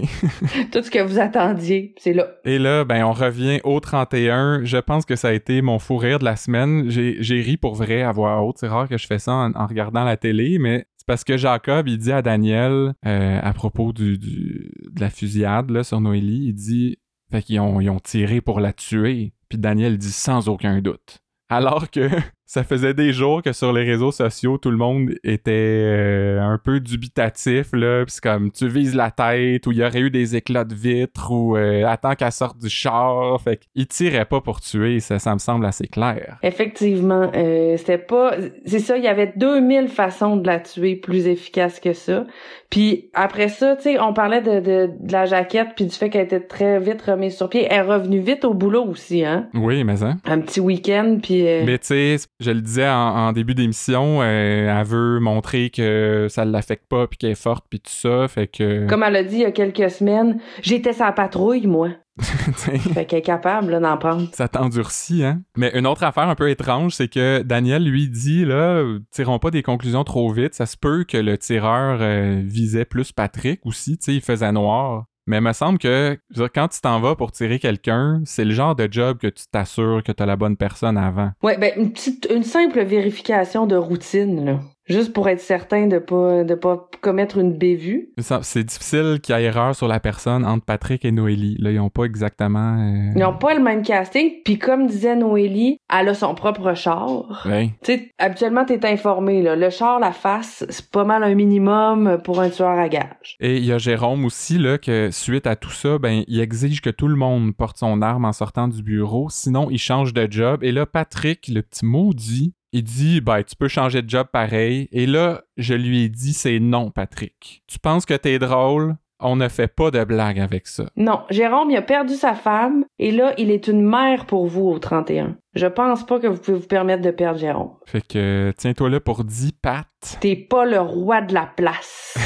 [0.72, 2.26] Tout ce que vous attendiez, c'est là.
[2.44, 4.64] Et là, ben, on revient au 31.
[4.64, 6.88] Je pense que ça a été mon fou rire de la semaine.
[6.90, 8.56] J'ai ri pour vrai à voix haute.
[8.58, 11.36] C'est rare que je fais ça en, en regardant la télé, mais c'est parce que
[11.36, 16.00] Jacob, il dit à Daniel, euh, à propos du, du- de la fusillade là, sur
[16.00, 16.98] Noélie, il dit,
[17.30, 19.32] fait qu'ils ont, ils ont tiré pour la tuer.
[19.48, 21.18] Puis Daniel dit sans aucun doute.
[21.48, 22.08] Alors que
[22.52, 26.58] ça faisait des jours que sur les réseaux sociaux, tout le monde était euh, un
[26.62, 28.04] peu dubitatif, là.
[28.04, 30.74] Puis c'est comme, tu vises la tête, ou il y aurait eu des éclats de
[30.74, 33.40] vitres, ou euh, attends qu'elle sorte du char.
[33.40, 36.36] Fait qu'il tirait pas pour tuer, ça, ça me semble assez clair.
[36.42, 38.34] Effectivement, euh, c'était pas
[38.66, 42.26] c'est ça, il y avait 2000 façons de la tuer plus efficaces que ça.
[42.68, 46.10] Puis après ça, tu sais, on parlait de, de, de la jaquette puis du fait
[46.10, 49.48] qu'elle était très vite remise sur pied, elle est revenue vite au boulot aussi hein.
[49.54, 50.16] Oui, mais ça.
[50.26, 54.20] Un petit week-end puis euh, Mais tu sais, je le disais en, en début d'émission,
[54.22, 58.28] euh, elle veut montrer que ça l'affecte pas, puis qu'elle est forte, puis tout ça.
[58.28, 58.86] Fait que.
[58.88, 61.88] comme elle a dit il y a quelques semaines, j'étais sa patrouille moi.
[62.18, 64.28] Fait qu'elle est capable là, d'en prendre.
[64.34, 65.42] Ça t'endurcit, hein?
[65.56, 69.50] Mais une autre affaire un peu étrange, c'est que Daniel lui dit, là, tirons pas
[69.50, 70.54] des conclusions trop vite.
[70.54, 74.52] Ça se peut que le tireur euh, visait plus Patrick aussi, tu sais, il faisait
[74.52, 75.06] noir.
[75.26, 76.18] Mais il me semble que
[76.54, 80.02] quand tu t'en vas pour tirer quelqu'un, c'est le genre de job que tu t'assures
[80.04, 81.30] que t'as la bonne personne avant.
[81.42, 81.92] Ouais, ben une
[82.34, 84.60] une simple vérification de routine là.
[84.86, 88.10] Juste pour être certain de pas de pas commettre une bévue.
[88.42, 91.56] C'est difficile qu'il y ait erreur sur la personne entre Patrick et Noélie.
[91.60, 92.78] Là, ils ont pas exactement...
[92.78, 96.74] euh, Ils n'ont pas le même casting, puis comme disait Noélie, elle a son propre
[96.74, 97.42] char.
[97.46, 97.70] Ouais.
[97.82, 99.56] Tu sais, habituellement, t'es informé, là.
[99.56, 103.36] Le char, la face, c'est pas mal un minimum pour un tueur à gage.
[103.40, 106.80] Et il y a Jérôme aussi, là, que suite à tout ça, ben, il exige
[106.80, 110.26] que tout le monde porte son arme en sortant du bureau, sinon il change de
[110.30, 110.62] job.
[110.64, 114.88] Et là, Patrick, le petit maudit, il dit, ben, tu peux changer de job pareil.
[114.92, 117.62] Et là, je lui ai dit, c'est non, Patrick.
[117.66, 118.96] Tu penses que t'es drôle?
[119.24, 120.86] On ne fait pas de blague avec ça.
[120.96, 124.66] Non, Jérôme, il a perdu sa femme, et là, il est une mère pour vous
[124.66, 125.36] au 31.
[125.54, 127.70] Je pense pas que vous pouvez vous permettre de perdre Jérôme.
[127.86, 129.86] Fait que, tiens-toi là pour 10 Pat.
[130.20, 132.16] T'es pas le roi de la place.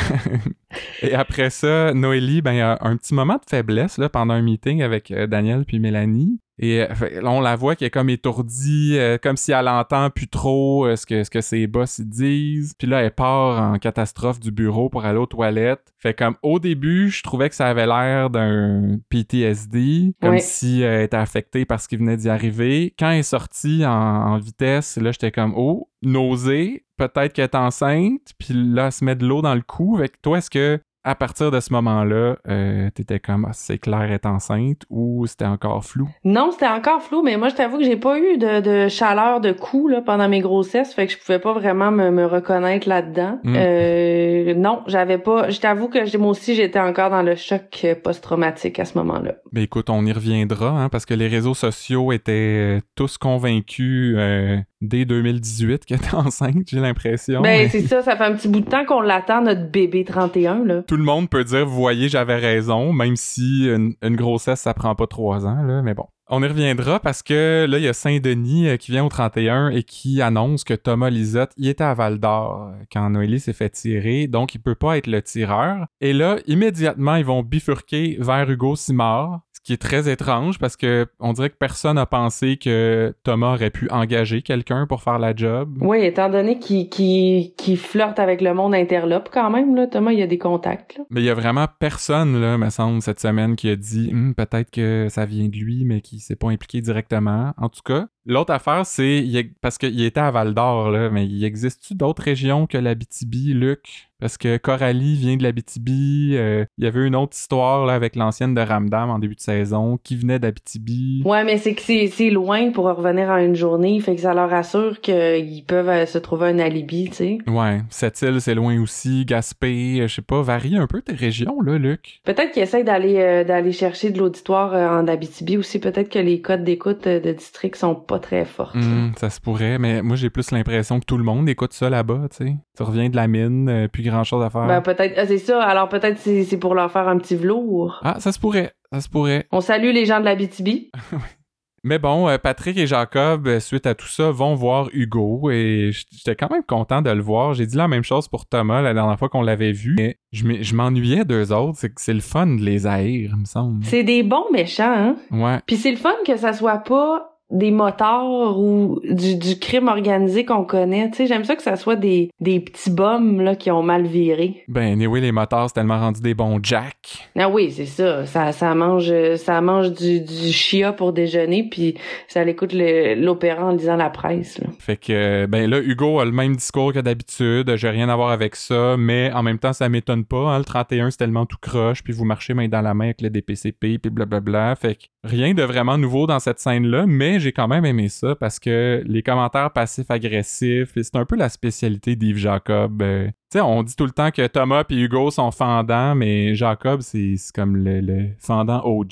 [1.03, 4.83] Et après ça, Noélie, ben, a un petit moment de faiblesse là, pendant un meeting
[4.83, 6.39] avec euh, Daniel puis Mélanie.
[6.59, 10.11] Et euh, là, on la voit qui est comme étourdie, euh, comme si elle entend
[10.11, 12.75] plus trop ce, que, ce que ses boss disent.
[12.79, 15.93] Puis là, elle part en catastrophe du bureau pour aller aux toilettes.
[15.99, 21.03] Fait comme au début, je trouvais que ça avait l'air d'un PTSD, comme si elle
[21.03, 22.95] était affectée par ce qui venait d'y arriver.
[22.99, 27.55] Quand elle est sortie en, en vitesse, là, j'étais comme, oh, nausée, peut-être qu'elle est
[27.55, 29.99] enceinte, puis là, elle se met de l'eau dans le cou.
[29.99, 33.79] Fait que toi, est-ce que à partir de ce moment-là, euh, t'étais comme ah, c'est
[33.79, 36.09] clair est enceinte ou c'était encore flou?
[36.25, 39.41] Non, c'était encore flou, mais moi je t'avoue que j'ai pas eu de, de, chaleur
[39.41, 42.89] de cou là, pendant mes grossesses, fait que je pouvais pas vraiment me, me reconnaître
[42.89, 43.39] là-dedans.
[43.45, 43.55] Mm.
[43.57, 45.49] Euh, non, j'avais pas.
[45.49, 49.35] Je t'avoue que moi aussi j'étais encore dans le choc post-traumatique à ce moment-là.
[49.53, 54.59] Mais écoute, on y reviendra, hein, parce que les réseaux sociaux étaient tous convaincus euh,
[54.81, 57.43] dès 2018 qu'elle était enceinte, j'ai l'impression.
[57.43, 60.65] Ben, c'est ça, ça fait un petit bout de temps qu'on l'attend, notre bébé 31,
[60.65, 60.83] là.
[60.83, 64.95] Tout le monde peut dire, vous voyez, j'avais raison, même si une, grossesse, ça prend
[64.95, 66.07] pas trois ans, là, mais bon.
[66.29, 69.69] On y reviendra parce que là, il y a Saint-Denis euh, qui vient au 31
[69.69, 73.53] et qui annonce que Thomas Lisotte, il était à Val d'Or euh, quand Noélie s'est
[73.53, 75.87] fait tirer, donc il peut pas être le tireur.
[76.01, 81.07] Et là, immédiatement, ils vont bifurquer vers Hugo Simard, qui est très étrange parce que
[81.19, 85.35] on dirait que personne n'a pensé que Thomas aurait pu engager quelqu'un pour faire la
[85.35, 85.77] job.
[85.81, 90.21] Oui, étant donné qu'il qui flirte avec le monde interlope quand même, là, Thomas, il
[90.21, 91.01] y a des contacts.
[91.11, 94.37] Mais il y a vraiment personne, là, me semble, cette semaine qui a dit hum,
[94.37, 97.53] peut-être que ça vient de lui, mais qui s'est pas impliqué directement.
[97.57, 99.25] En tout cas, L'autre affaire, c'est
[99.61, 104.11] parce qu'il était à Val d'Or, là, mais il existe-tu d'autres régions que l'Abitibi, Luc?
[104.19, 106.33] Parce que Coralie vient de l'Abitibi.
[106.35, 109.41] Euh, il y avait une autre histoire là, avec l'ancienne de Ramdam en début de
[109.41, 111.23] saison qui venait d'Abitibi.
[111.27, 114.01] Ouais, mais c'est que c'est loin pour revenir en une journée.
[114.01, 117.39] Fait que ça leur assure qu'ils peuvent euh, se trouver un alibi, tu sais.
[117.47, 119.27] Ouais, cette île, c'est loin aussi.
[119.27, 122.21] Gaspé, euh, je sais pas, varie un peu tes régions, là, Luc.
[122.25, 125.79] Peut-être qu'ils essayent d'aller d'aller chercher de l'auditoire en Abitibi aussi.
[125.79, 128.75] Peut-être que les codes d'écoute de district sont pas très forte.
[128.75, 131.91] Hmm, ça se pourrait, mais moi j'ai plus l'impression que tout le monde écoute ça
[131.91, 132.55] là-bas, tu sais.
[132.77, 134.67] Tu reviens de la mine, plus grand chose à faire.
[134.67, 135.63] Ben peut-être, ah, c'est ça.
[135.63, 138.01] Alors peut-être c'est pour leur faire un petit velours.
[138.05, 139.47] Ah, ça se pourrait, ça se pourrait.
[139.53, 140.91] On salue les gens de la BTB.
[141.87, 145.93] Mais bon, euh, Patrick et Jacob, euh, suite à tout ça, vont voir Hugo et
[145.93, 147.55] j'étais quand même content de le voir.
[147.55, 150.75] J'ai dit la même chose pour Thomas la dernière fois qu'on l'avait vu, mais je
[150.75, 151.79] m'ennuyais d'eux autres.
[151.79, 153.85] C'est que c'est le fun de les haïr, il me semble.
[153.85, 155.17] C'est des bons méchants, hein?
[155.31, 155.61] Ouais.
[155.65, 160.45] Puis c'est le fun que ça soit pas des motards ou du, du crime organisé
[160.45, 161.11] qu'on connaît.
[161.11, 164.07] Tu sais, j'aime ça que ça soit des, des petits bums là, qui ont mal
[164.07, 164.65] viré.
[164.69, 167.29] Ben, oui, les motards, c'est tellement rendu des bons jacks.
[167.39, 168.27] Ah oui, c'est ça.
[168.27, 171.97] Ça, ça mange ça mange du, du chia pour déjeuner, puis
[172.29, 174.59] ça l'écoute l'opéra en lisant la presse.
[174.59, 174.67] Là.
[174.79, 177.77] Fait que, ben là, Hugo a le même discours que d'habitude.
[177.77, 180.51] J'ai rien à voir avec ça, mais en même temps, ça m'étonne pas.
[180.51, 180.59] Hein.
[180.59, 183.31] Le 31, c'est tellement tout croche, puis vous marchez main dans la main avec le
[183.31, 184.75] DPCP, puis blablabla.
[184.77, 188.35] Fait que rien de vraiment nouveau dans cette scène-là, mais j'ai quand même aimé ça
[188.35, 193.03] parce que les commentaires passifs-agressifs, c'est un peu la spécialité d'Yves Jacob.
[193.03, 196.55] Euh, tu sais, on dit tout le temps que Thomas et Hugo sont fendants, mais
[196.55, 199.09] Jacob, c'est comme le, fendant OG.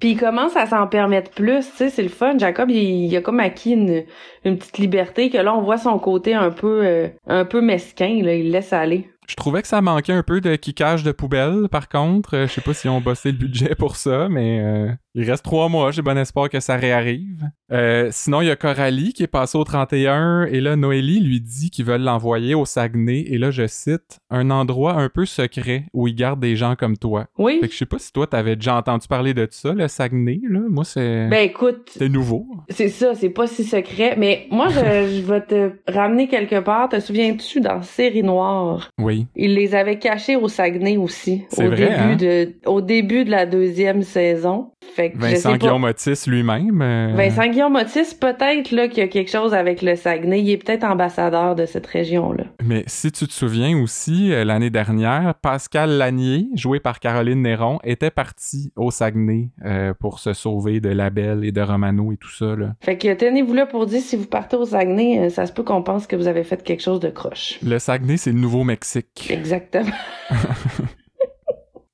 [0.00, 2.36] Puis il commence à s'en permettre plus, tu sais, c'est le fun.
[2.38, 4.04] Jacob, il, a comme acquis une,
[4.42, 8.34] petite liberté que là, on voit son côté un peu, euh, un peu mesquin, là,
[8.34, 9.08] il laisse aller.
[9.28, 12.36] Je trouvais que ça manquait un peu de kickage de poubelle, par contre.
[12.36, 15.44] Euh, je sais pas si on bossé le budget pour ça, mais euh, il reste
[15.44, 15.90] trois mois.
[15.90, 17.48] J'ai bon espoir que ça réarrive.
[17.72, 21.40] Euh, sinon, il y a Coralie qui est passée au 31 et là, Noélie lui
[21.40, 23.24] dit qu'ils veulent l'envoyer au Saguenay.
[23.28, 26.98] Et là, je cite, un endroit un peu secret où ils gardent des gens comme
[26.98, 27.26] toi.
[27.38, 27.58] Oui.
[27.60, 30.40] Fait que je sais pas si toi, t'avais déjà entendu parler de ça, le Saguenay,
[30.48, 30.60] là.
[30.68, 31.28] Moi, c'est...
[31.28, 31.92] Ben écoute...
[31.96, 32.46] C'est nouveau.
[32.68, 34.16] C'est ça, c'est pas si secret.
[34.18, 36.90] Mais moi, je, je vais te ramener quelque part.
[36.90, 38.90] Te souviens-tu dans Série Noire?
[38.98, 39.26] Oui.
[39.34, 41.44] Il les avait cachés au Saguenay aussi.
[41.56, 42.16] Au début hein?
[42.16, 44.72] de au début de la deuxième saison.
[44.94, 46.82] Fait que Vincent Guillaume Motis lui-même.
[46.82, 50.40] Euh, Vincent Guillaume Motis, peut-être là qu'il y a quelque chose avec le Saguenay.
[50.40, 52.44] Il est peut-être ambassadeur de cette région-là.
[52.62, 57.78] Mais si tu te souviens aussi, euh, l'année dernière, Pascal Lanier, joué par Caroline Néron,
[57.84, 62.32] était parti au Saguenay euh, pour se sauver de Labelle et de Romano et tout
[62.32, 62.56] ça.
[62.56, 62.74] Là.
[62.80, 65.82] Fait que tenez-vous là pour dire si vous partez au Saguenay, ça se peut qu'on
[65.82, 67.58] pense que vous avez fait quelque chose de croche.
[67.62, 69.28] Le Saguenay, c'est le Nouveau-Mexique.
[69.30, 69.90] Exactement.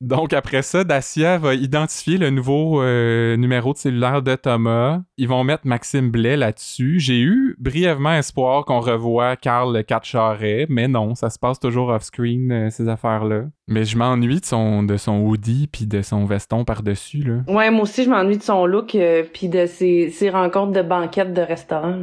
[0.03, 5.01] Donc après ça, Dacia va identifier le nouveau euh, numéro de cellulaire de Thomas.
[5.17, 6.99] Ils vont mettre Maxime Blais là-dessus.
[6.99, 11.61] J'ai eu brièvement espoir qu'on revoie Carl le 4 Charret, mais non, ça se passe
[11.61, 13.45] toujours off-screen, euh, ces affaires-là.
[13.69, 17.23] Mais je m'ennuie de son, de son hoodie puis de son veston par-dessus.
[17.23, 17.35] Là.
[17.47, 20.83] Ouais, moi aussi, je m'ennuie de son look euh, puis de ses, ses rencontres de
[20.83, 22.03] banquettes de restaurants.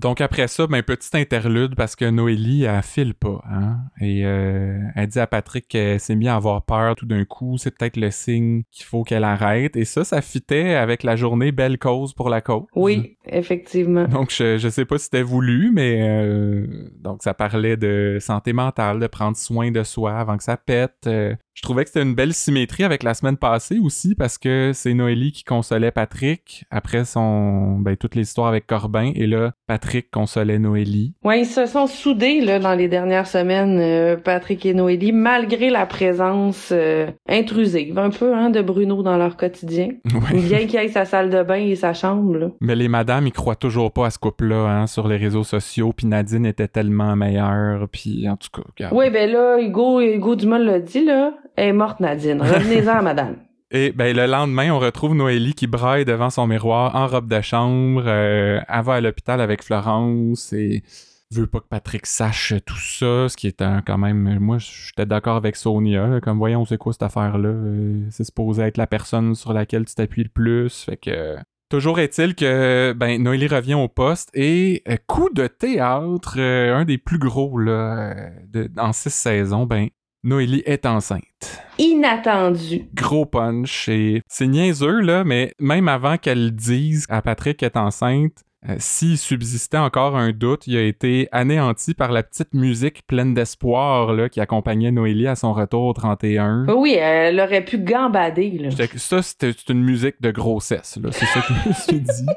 [0.00, 3.76] Donc après ça, ben petite interlude parce que Noélie, elle file pas, hein.
[4.00, 7.58] Et euh, elle dit à Patrick qu'elle s'est mis à avoir peur tout d'un coup.
[7.58, 9.76] C'est peut-être le signe qu'il faut qu'elle arrête.
[9.76, 12.64] Et ça, ça fitait avec la journée Belle cause pour la cause.
[12.74, 14.08] Oui, effectivement.
[14.08, 18.52] Donc je, je sais pas si c'était voulu, mais euh, donc ça parlait de santé
[18.52, 21.06] mentale, de prendre soin de soi avant que ça pète.
[21.06, 24.72] Euh, je trouvais que c'était une belle symétrie avec la semaine passée aussi parce que
[24.74, 30.10] c'est Noélie qui consolait Patrick après son ben toute l'histoire avec Corbin et là Patrick
[30.10, 31.14] consolait Noélie.
[31.24, 35.70] Ouais, ils se sont soudés là dans les dernières semaines euh, Patrick et Noélie malgré
[35.70, 39.88] la présence euh, intrusive un peu hein, de Bruno dans leur quotidien.
[40.12, 40.40] Ouais.
[40.40, 42.48] Bien qu'il ait sa salle de bain et sa chambre là.
[42.60, 45.92] Mais les madames, ils croient toujours pas à ce couple-là hein, sur les réseaux sociaux.
[45.96, 47.88] Puis Nadine était tellement meilleure.
[47.90, 48.94] Puis en tout cas, regarde.
[48.94, 52.40] Oui, ben là Hugo Hugo Dumas l'a dit là, est morte Nadine.
[52.40, 53.36] Revenez-en madame.
[53.74, 57.40] Et ben le lendemain, on retrouve Noélie qui braille devant son miroir en robe de
[57.40, 58.04] chambre.
[58.06, 60.82] Euh, elle va à l'hôpital avec Florence et
[61.30, 64.38] veut pas que Patrick sache tout ça, ce qui est un, quand même...
[64.38, 67.48] Moi, j'étais d'accord avec Sonia, comme voyons, c'est quoi cette affaire-là?
[67.48, 71.36] Euh, c'est supposé être la personne sur laquelle tu t'appuies le plus, fait que...
[71.70, 76.98] Toujours est-il que ben Noélie revient au poste et euh, coup de théâtre, un des
[76.98, 78.14] plus gros là,
[78.52, 79.88] de, en six saisons, ben
[80.24, 81.60] Noélie est enceinte.
[81.78, 82.84] Inattendu.
[82.94, 87.76] Gros punch et c'est niaiseux là, mais même avant qu'elle dise à Patrick qu'elle est
[87.76, 93.04] enceinte, euh, s'il subsistait encore un doute, il a été anéanti par la petite musique
[93.08, 96.66] pleine d'espoir là, qui accompagnait Noélie à son retour au 31.
[96.66, 98.86] Ben oui, elle aurait pu gambader là.
[98.96, 100.98] Ça, c'était une musique de grossesse.
[101.02, 101.10] là.
[101.10, 102.26] C'est ça que je me suis dit.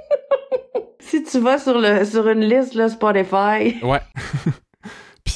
[1.00, 4.00] Si tu vas sur le sur une liste là Spotify, Ouais.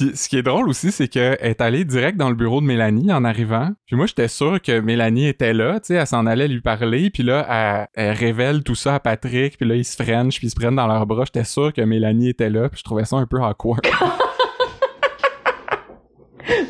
[0.00, 2.66] Puis ce qui est drôle aussi, c'est qu'elle est allée direct dans le bureau de
[2.66, 3.68] Mélanie en arrivant.
[3.86, 7.10] Puis moi, j'étais sûr que Mélanie était là, tu sais, elle s'en allait lui parler.
[7.10, 9.58] Puis là, elle, elle révèle tout ça à Patrick.
[9.58, 11.24] Puis là, ils se frenchent, puis ils se prennent dans leurs bras.
[11.26, 12.70] J'étais sûr que Mélanie était là.
[12.70, 13.86] Puis je trouvais ça un peu awkward.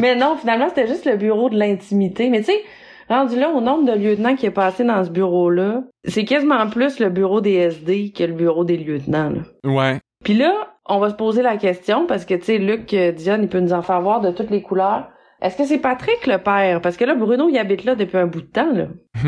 [0.01, 2.31] Mais non, finalement, c'était juste le bureau de l'intimité.
[2.31, 2.61] Mais tu sais,
[3.09, 6.99] rendu là, au nombre de lieutenants qui est passé dans ce bureau-là, c'est quasiment plus
[6.99, 9.31] le bureau des SD que le bureau des lieutenants.
[9.31, 9.43] Là.
[9.71, 10.01] ouais.
[10.25, 10.53] Puis là,
[10.87, 13.61] on va se poser la question, parce que tu sais, Luc euh, Dion, il peut
[13.61, 15.09] nous en faire voir de toutes les couleurs.
[15.41, 16.83] Est-ce que c'est Patrick le père?
[16.83, 18.89] Parce que là, Bruno, il habite là depuis un bout de temps, là.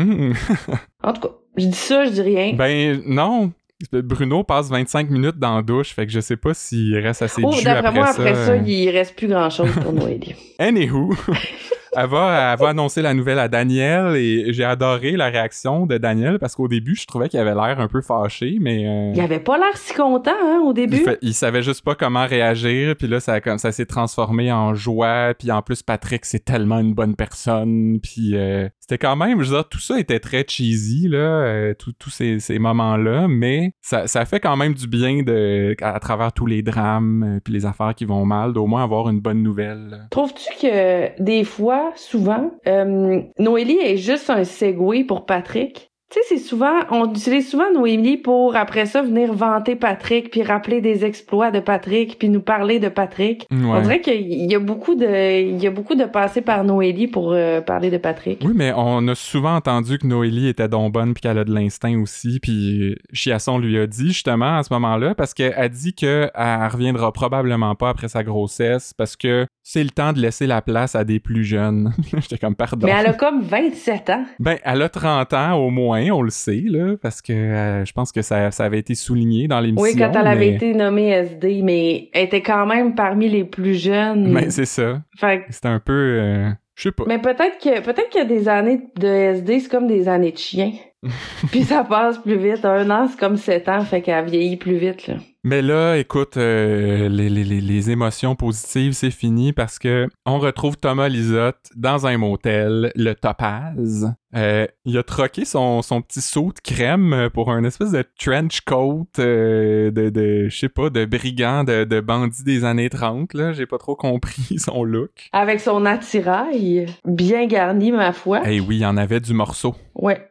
[1.03, 2.53] En tout cas, je dis ça, je dis rien.
[2.53, 3.51] ben non.
[3.91, 7.41] Bruno passe 25 minutes dans la douche, fait que je sais pas s'il reste assez
[7.43, 8.21] oh, jus d'après après moi, ça.
[8.21, 10.35] après ça, il reste plus grand-chose pour Noélie.
[10.59, 11.13] Anywho,
[11.95, 15.97] elle va, elle va annoncer la nouvelle à Daniel et j'ai adoré la réaction de
[15.97, 19.21] Daniel parce qu'au début, je trouvais qu'il avait l'air un peu fâché, mais euh, Il
[19.21, 20.97] avait pas l'air si content, hein, au il, début.
[20.97, 24.73] fait- il savait juste pas comment réagir, puis là, ça, comme ça s'est transformé en
[24.73, 29.41] joie, puis en plus, Patrick, c'est tellement une bonne personne, puis euh, c'était quand même,
[29.41, 33.73] je veux dire, tout ça était très cheesy, là, euh, tous ces, ces moments-là, mais
[33.81, 37.53] ça, ça fait quand même du bien de, à, à travers tous les drames, puis
[37.53, 40.07] les affaires qui vont mal, d'au moins avoir une bonne nouvelle.
[40.11, 45.89] Trouves-tu que des fois, souvent, euh, Noélie est juste un segway pour Patrick?
[46.11, 50.43] Tu sais, c'est souvent, on utilise souvent Noélie pour après ça venir vanter Patrick, puis
[50.43, 53.47] rappeler des exploits de Patrick, puis nous parler de Patrick.
[53.49, 53.81] On Ouais.
[53.81, 57.31] dirait qu'il y a beaucoup de, il y a beaucoup de passé par Noélie pour
[57.33, 58.43] euh, parler de Patrick.
[58.45, 61.51] Oui, mais on a souvent entendu que Noélie était donc bonne puis qu'elle a de
[61.51, 62.39] l'instinct aussi.
[62.39, 67.11] Puis Chiasson lui a dit justement à ce moment-là parce qu'elle a dit qu'elle reviendra
[67.11, 71.03] probablement pas après sa grossesse parce que c'est le temps de laisser la place à
[71.05, 71.93] des plus jeunes.
[72.19, 72.85] J'étais comme pardon.
[72.85, 74.25] Mais elle a comme 27 ans.
[74.39, 77.93] Ben, elle a 30 ans au moins, on le sait, là, parce que euh, je
[77.93, 79.83] pense que ça, ça avait été souligné dans l'émission.
[79.83, 83.75] Oui, quand elle avait été nommée SD, mais elle était quand même parmi les plus
[83.75, 84.33] jeunes.
[84.33, 85.01] Ben, c'est ça.
[85.17, 85.93] Fait que C'était un peu...
[85.93, 87.05] euh, Je sais pas.
[87.07, 90.31] Mais peut-être que peut-être qu'il y a des années de SD, c'est comme des années
[90.33, 90.73] de chien.
[91.51, 92.65] Puis ça passe plus vite.
[92.65, 95.07] Un an, c'est comme sept ans, fait qu'elle vieillit plus vite.
[95.07, 95.15] Là.
[95.45, 100.39] Mais là, écoute, euh, les, les, les, les émotions positives, c'est fini parce que on
[100.39, 104.13] retrouve Thomas Lisotte dans un motel, le Topaz.
[104.35, 108.61] Euh, il a troqué son, son petit saut de crème pour un espèce de trench
[108.61, 113.33] coat euh, de, de je sais pas, de brigand, de, de bandit des années 30,
[113.33, 113.51] là.
[113.51, 115.27] J'ai pas trop compris son look.
[115.33, 118.41] Avec son attirail bien garni, ma foi.
[118.45, 119.75] Eh oui, il y en avait du morceau.
[119.93, 120.29] Ouais.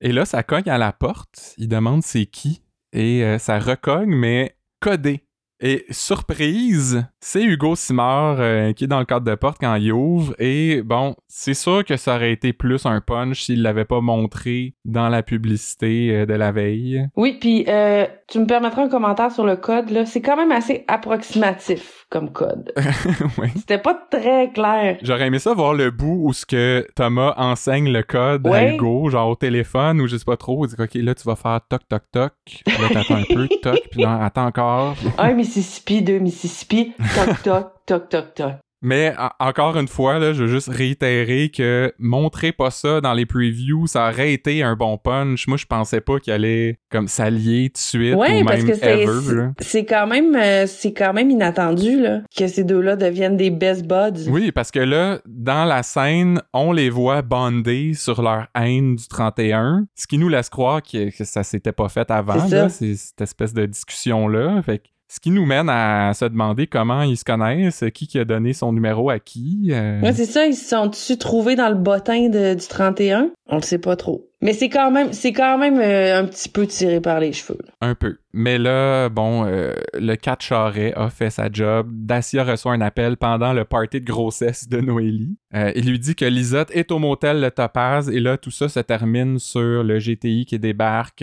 [0.00, 1.54] Et là, ça cogne à la porte.
[1.58, 2.62] Il demande c'est qui.
[2.92, 5.24] Et euh, ça recogne, mais codé.
[5.60, 9.92] Et surprise, C'est Hugo Simard euh, qui est dans le cadre de porte quand il
[9.92, 10.34] ouvre.
[10.40, 14.74] Et bon, c'est sûr que ça aurait été plus un punch s'il l'avait pas montré
[14.84, 17.06] dans la publicité euh, de la veille.
[17.14, 19.90] Oui, puis euh, tu me permettras un commentaire sur le code.
[19.90, 20.04] là.
[20.04, 22.72] C'est quand même assez approximatif comme code.
[23.38, 23.48] oui.
[23.54, 24.98] C'était pas très clair.
[25.02, 28.74] J'aurais aimé ça voir le bout où ce que Thomas enseigne le code à.
[28.74, 30.66] Hugo, genre au téléphone ou je sais pas trop.
[30.66, 32.32] Il dit ok là tu vas faire toc toc toc.
[32.66, 34.96] Là t'attends un peu toc puis attends encore.
[35.18, 38.52] Un Mississippi, deux Mississippi, toc toc, toc toc toc.
[38.84, 43.12] Mais en- encore une fois, là, je veux juste réitérer que montrer pas ça dans
[43.12, 45.46] les previews, ça aurait été un bon punch.
[45.46, 48.66] Moi, je pensais pas qu'il allait comme s'allier tout de suite Ouais, ou parce même
[48.72, 49.84] que c'est là.
[50.00, 54.28] quand même euh, c'est quand même inattendu là que ces deux-là deviennent des best buds.
[54.28, 59.06] Oui, parce que là, dans la scène, on les voit bondés sur leur haine du
[59.06, 63.20] 31, ce qui nous laisse croire que, que ça s'était pas fait avant, là, cette
[63.20, 64.60] espèce de discussion-là.
[64.62, 68.18] Fait que ce qui nous mène à se demander comment ils se connaissent, qui qui
[68.18, 69.68] a donné son numéro à qui.
[69.70, 73.30] euh, Ouais, c'est ça, ils se sont-tu trouvés dans le bottin du 31?
[73.46, 74.30] On le sait pas trop.
[74.42, 77.58] Mais c'est quand même c'est quand même euh, un petit peu tiré par les cheveux.
[77.80, 78.18] Un peu.
[78.34, 81.88] Mais là, bon, euh, le 4 Charret a fait sa job.
[81.92, 85.36] Dacia reçoit un appel pendant le party de grossesse de Noélie.
[85.54, 88.68] Euh, il lui dit que Lisotte est au motel Le Topaz et là, tout ça
[88.70, 91.22] se termine sur le GTI qui débarque.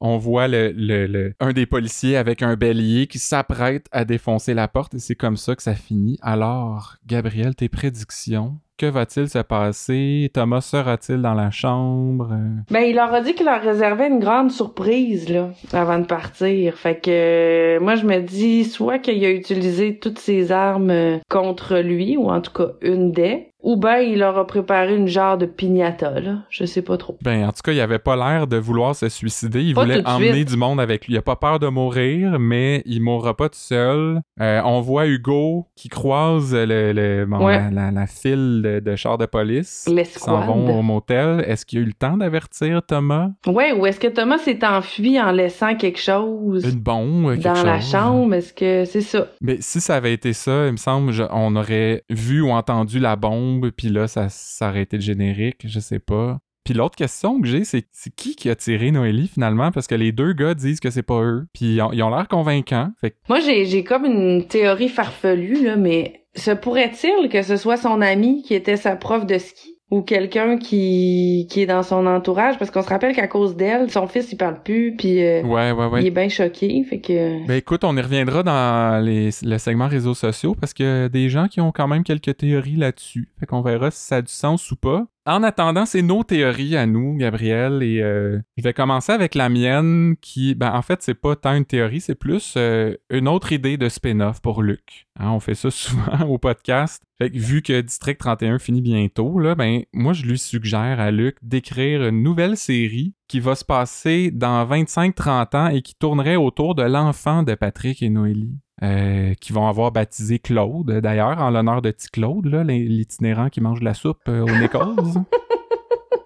[0.00, 4.52] On voit le, le- le- un des policiers avec un bélier qui s'apprête à défoncer
[4.54, 6.18] la porte et c'est comme ça que ça finit.
[6.20, 8.58] Alors, Gabriel, tes prédictions?
[8.80, 10.30] Que va-t-il se passer?
[10.32, 12.34] Thomas sera-t-il dans la chambre?
[12.70, 16.76] Ben il leur a dit qu'il leur réservait une grande surprise là avant de partir.
[16.76, 21.18] Fait que euh, moi je me dis soit qu'il a utilisé toutes ses armes euh,
[21.28, 25.08] contre lui ou en tout cas une des ou ben il leur a préparé une
[25.08, 27.18] genre de piñata là, je sais pas trop.
[27.22, 29.62] Ben, en tout cas, il avait pas l'air de vouloir se suicider.
[29.62, 30.48] Il Pas voulait emmener suite.
[30.48, 31.14] du monde avec lui.
[31.14, 34.20] Il a pas peur de mourir, mais il mourra pas tout seul.
[34.40, 37.58] Euh, on voit Hugo qui croise le, le- bon, Ouais.
[37.58, 40.46] la, la- la file de, de chars de police qui s'en L'escouade.
[40.46, 41.44] vont au motel.
[41.46, 43.28] Est-ce qu'il a eu le temps d'avertir Thomas?
[43.46, 47.34] Ouais, ou est-ce que Thomas s'est enfui en laissant quelque chose Une bombe?
[47.34, 48.34] quelque dans la chambre?
[48.34, 49.26] Est-ce que c'est ça?
[49.40, 52.98] Mais si ça avait été ça, il me semble, je- on aurait vu ou entendu
[52.98, 56.38] la bombe, puis là, ça, été le générique, je sais pas.
[56.64, 57.84] Puis l'autre question que j'ai, c'est
[58.14, 59.72] qui qui a tiré Noélie finalement?
[59.72, 61.46] Parce que les deux gars disent que c'est pas eux.
[61.52, 62.90] Puis ils ont l'air convaincants.
[63.28, 68.00] Moi, j'ai, j'ai comme une théorie farfelue, là, mais se pourrait-il que ce soit son
[68.00, 69.79] ami qui était sa prof de ski?
[69.90, 72.58] Ou quelqu'un qui, qui est dans son entourage?
[72.58, 75.72] Parce qu'on se rappelle qu'à cause d'elle, son fils, il parle plus, puis euh, ouais,
[75.72, 76.02] ouais, ouais.
[76.02, 77.44] il est bien choqué, fait que...
[77.46, 81.08] Ben écoute, on y reviendra dans les, le segment réseaux sociaux parce qu'il y a
[81.08, 83.28] des gens qui ont quand même quelques théories là-dessus.
[83.40, 85.06] Fait qu'on verra si ça a du sens ou pas.
[85.30, 89.48] En attendant, c'est nos théories à nous, Gabriel, et euh, je vais commencer avec la
[89.48, 93.52] mienne qui, ben en fait, c'est pas tant une théorie, c'est plus euh, une autre
[93.52, 95.06] idée de spin-off pour Luc.
[95.20, 97.04] Hein, on fait ça souvent au podcast.
[97.20, 102.02] Vu que District 31 finit bientôt, là, ben moi je lui suggère à Luc d'écrire
[102.08, 106.82] une nouvelle série qui va se passer dans 25-30 ans et qui tournerait autour de
[106.82, 108.58] l'enfant de Patrick et Noélie.
[108.82, 113.80] Euh, qui vont avoir baptisé Claude, d'ailleurs, en l'honneur de petit Claude, l'itinérant qui mange
[113.80, 115.20] de la soupe euh, au Nécose.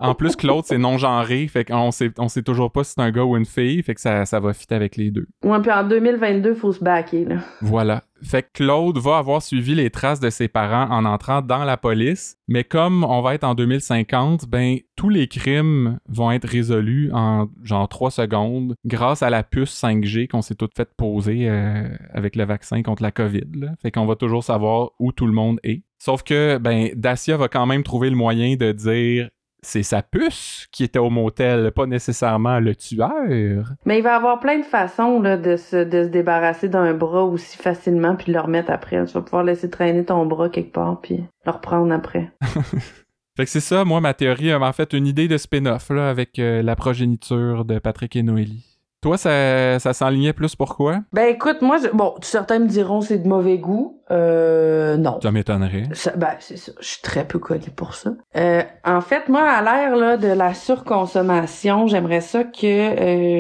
[0.01, 3.11] En plus, Claude, c'est non-genré, fait qu'on sait, on sait toujours pas si c'est un
[3.11, 5.27] gars ou une fille, fait que ça, ça va fitter avec les deux.
[5.43, 7.37] Ouais, puis en 2022, faut se baquer, là.
[7.63, 8.03] Voilà.
[8.25, 11.77] Fait que Claude va avoir suivi les traces de ses parents en entrant dans la
[11.77, 17.11] police, mais comme on va être en 2050, ben tous les crimes vont être résolus
[17.13, 21.89] en genre 3 secondes grâce à la puce 5G qu'on s'est toutes fait poser euh,
[22.13, 23.73] avec le vaccin contre la COVID.
[23.83, 25.83] Fait qu'on va toujours savoir où tout le monde est.
[25.99, 29.31] Sauf que ben Dacia va quand même trouver le moyen de dire
[29.65, 33.73] c'est sa puce qui était au motel, pas nécessairement le tueur.
[33.85, 36.95] Mais il va y avoir plein de façons, là, de se, de se débarrasser d'un
[36.95, 39.05] bras aussi facilement, puis de le remettre après.
[39.07, 42.31] Tu vas pouvoir laisser traîner ton bras quelque part, puis le reprendre après.
[43.37, 46.09] Fait que c'est ça, moi, ma théorie euh, m'a fait une idée de spin-off là,
[46.09, 48.65] avec euh, la progéniture de Patrick et Noélie.
[49.03, 51.01] Toi, ça, ça s'enlignait plus pourquoi?
[51.13, 54.01] Ben écoute, moi, je- bon, certains me diront c'est de mauvais goût.
[54.15, 55.19] Euh, non.
[55.23, 55.85] Ça m'étonnerait.
[56.17, 56.73] Ben, c'est ça.
[56.81, 58.11] Je suis très peu connue pour ça.
[58.37, 62.63] Euh, en fait, moi, à l'ère là, de la surconsommation, j'aimerais ça que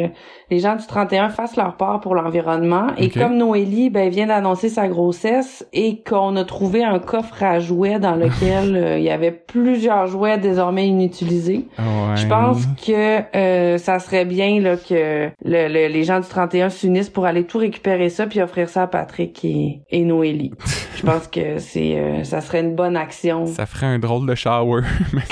[0.04, 0.08] euh,
[0.50, 2.88] les gens du 31 fassent leur part pour l'environnement.
[2.98, 7.58] Et comme Noélie ben, vient d'annoncer sa grossesse et qu'on a trouvé un coffre à
[7.60, 12.16] jouets dans lequel euh, il y avait plusieurs jouets désormais inutilisés, Ouais.
[12.16, 16.68] je pense que euh, ça serait bien là, que le- le- les gens du 31
[16.68, 20.52] s'unissent pour aller tout récupérer ça puis offrir ça à Patrick et, et Noélie.
[20.96, 23.46] Je pense que c'est euh, ça serait une bonne action.
[23.46, 24.82] Ça ferait un drôle de shower.
[25.12, 25.22] mais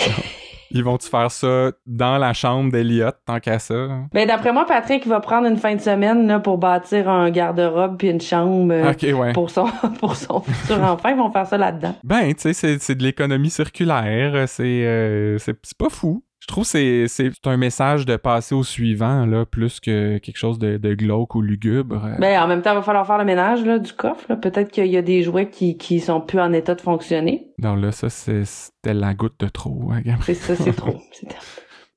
[0.74, 3.74] Ils vont-tu faire ça dans la chambre d'Eliott, tant qu'à ça?
[4.12, 7.98] Ben, d'après moi, Patrick va prendre une fin de semaine là, pour bâtir un garde-robe
[7.98, 9.32] puis une chambre euh, ouais.
[9.34, 9.66] pour son
[10.00, 11.10] pour son futur enfant.
[11.10, 11.94] Ils vont faire ça là-dedans.
[12.04, 14.48] Ben, tu sais, c'est- de l'économie circulaire.
[14.48, 16.22] C'est euh, c'est c'est pas fou.
[16.52, 20.58] Je trouve que c'est un message de passer au suivant, là, plus que quelque chose
[20.58, 22.10] de, de glauque ou lugubre.
[22.18, 24.34] Ben, en même temps, il va falloir faire le ménage là, du coffre.
[24.34, 27.46] Peut-être qu'il y a des jouets qui, qui sont plus en état de fonctionner.
[27.58, 29.92] Non, là, ça, c'était la goutte de trop.
[29.92, 30.20] hein, Gabriel.
[30.26, 31.00] C'est ça, c'est trop.
[31.12, 31.28] C'est.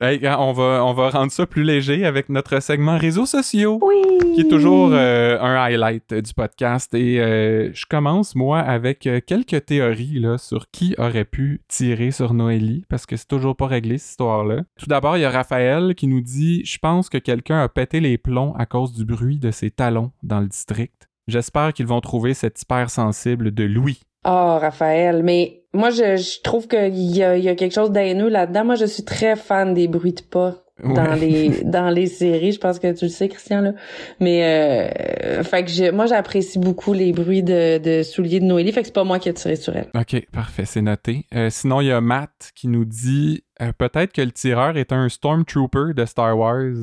[0.01, 3.79] Hey, on va, on va rendre ça plus léger avec notre segment réseaux sociaux.
[3.81, 4.15] Oui!
[4.35, 6.93] qui est toujours euh, un highlight euh, du podcast.
[6.93, 12.33] Et euh, je commence, moi, avec quelques théories là, sur qui aurait pu tirer sur
[12.33, 14.63] Noélie, parce que c'est toujours pas réglé, cette histoire-là.
[14.77, 18.01] Tout d'abord, il y a Raphaël qui nous dit «Je pense que quelqu'un a pété
[18.01, 21.09] les plombs à cause du bruit de ses talons dans le district.
[21.27, 24.01] J'espère qu'ils vont trouver cet hypersensible de Louis.
[24.25, 27.91] Oh, Raphaël, mais moi, je, je trouve qu'il y a, il y a quelque chose
[27.91, 28.65] d'haineux là-dedans.
[28.65, 31.19] Moi, je suis très fan des bruits de pas dans Ouais.
[31.19, 32.51] les dans les séries.
[32.51, 33.73] Je pense que tu le sais, Christian, là.
[34.19, 38.71] Mais, euh, fait que je- moi, j'apprécie beaucoup les bruits de, de souliers de Noélie.
[38.71, 39.87] Fait que c'est pas moi qui ai tiré sur elle.
[39.95, 41.25] OK, parfait, c'est noté.
[41.33, 44.91] Euh, sinon, il y a Matt qui nous dit euh, peut-être que le tireur est
[44.91, 46.73] un Stormtrooper de Star Wars.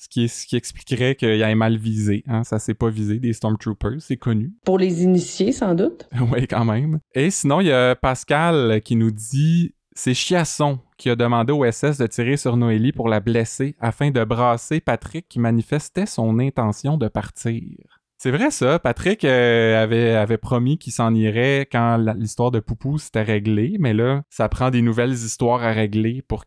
[0.00, 2.24] Ce qui, ce qui expliquerait qu'il ait mal visé.
[2.26, 2.42] Hein?
[2.42, 4.54] Ça s'est pas visé des Stormtroopers, c'est connu.
[4.64, 6.08] Pour les initiés, sans doute.
[6.32, 7.00] oui, quand même.
[7.14, 11.70] Et sinon, il y a Pascal qui nous dit c'est Chiasson qui a demandé au
[11.70, 16.38] SS de tirer sur Noélie pour la blesser afin de brasser Patrick qui manifestait son
[16.38, 17.99] intention de partir.
[18.22, 22.98] C'est vrai ça, Patrick euh, avait, avait promis qu'il s'en irait quand l'histoire de Poupou
[22.98, 26.44] s'était réglée, mais là, ça prend des nouvelles histoires à régler pour,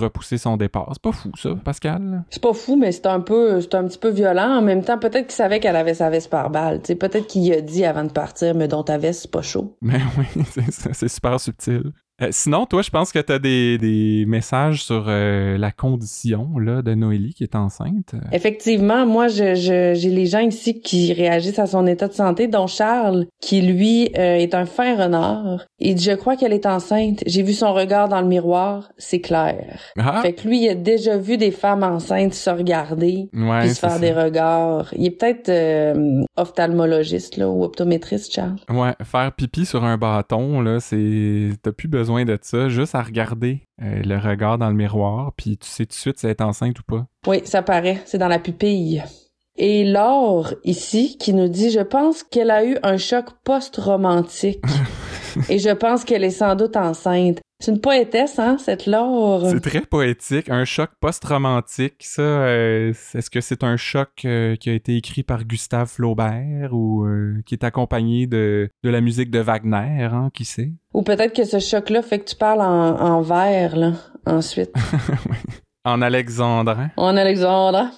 [0.00, 0.88] repousser son départ.
[0.94, 2.24] C'est pas fou ça, Pascal?
[2.28, 4.56] C'est pas fou, mais c'est un peu, c'est un petit peu violent.
[4.56, 6.80] En même temps, peut-être qu'il savait qu'elle avait sa veste par balle.
[6.80, 9.76] Peut-être qu'il a dit avant de partir, mais dont ta veste, c'est pas chaud.
[9.80, 11.92] Mais oui, c'est ça, c'est super subtil.
[12.22, 16.58] Euh, sinon, toi, je pense que tu as des, des messages sur euh, la condition
[16.58, 18.14] là, de Noélie qui est enceinte.
[18.32, 22.46] Effectivement, moi, je, je- j'ai les gens ici qui réagissent à son état de santé,
[22.48, 25.66] dont Charles, qui lui euh, est un fin renard.
[25.78, 27.22] Il dit, je crois qu'elle est enceinte.
[27.26, 29.78] J'ai vu son regard dans le miroir, c'est clair.
[29.98, 33.70] Ah, Fait que lui, il a déjà vu des femmes enceintes se regarder ouais, puis
[33.70, 33.98] se faire ça.
[33.98, 34.92] des regards.
[34.96, 35.50] Il est peut-être
[36.36, 38.56] ophtalmologiste là ou optométriste, Charles.
[38.70, 41.50] Ouais, faire pipi sur un bâton, là, c'est.
[41.62, 45.56] T'as plus besoin de ça, juste à regarder euh, le regard dans le miroir, puis
[45.56, 47.06] tu sais tout de suite si elle est enceinte ou pas.
[47.26, 49.02] Oui, ça paraît, c'est dans la pupille.
[49.56, 54.62] Et Laure, ici, qui nous dit, je pense qu'elle a eu un choc post-romantique.
[55.48, 57.40] et je pense qu'elle est sans doute enceinte.
[57.62, 59.46] C'est une poétesse, hein, cette Laure?
[59.48, 61.94] C'est très poétique, un choc post-romantique.
[62.00, 66.70] Ça, euh, est-ce que c'est un choc euh, qui a été écrit par Gustave Flaubert
[66.72, 70.72] ou euh, qui est accompagné de, de la musique de Wagner, hein, qui sait?
[70.94, 73.92] Ou peut-être que ce choc-là fait que tu parles en, en là,
[74.26, 74.72] ensuite.
[75.84, 76.90] En alexandrin.
[76.96, 77.90] en Alexandre.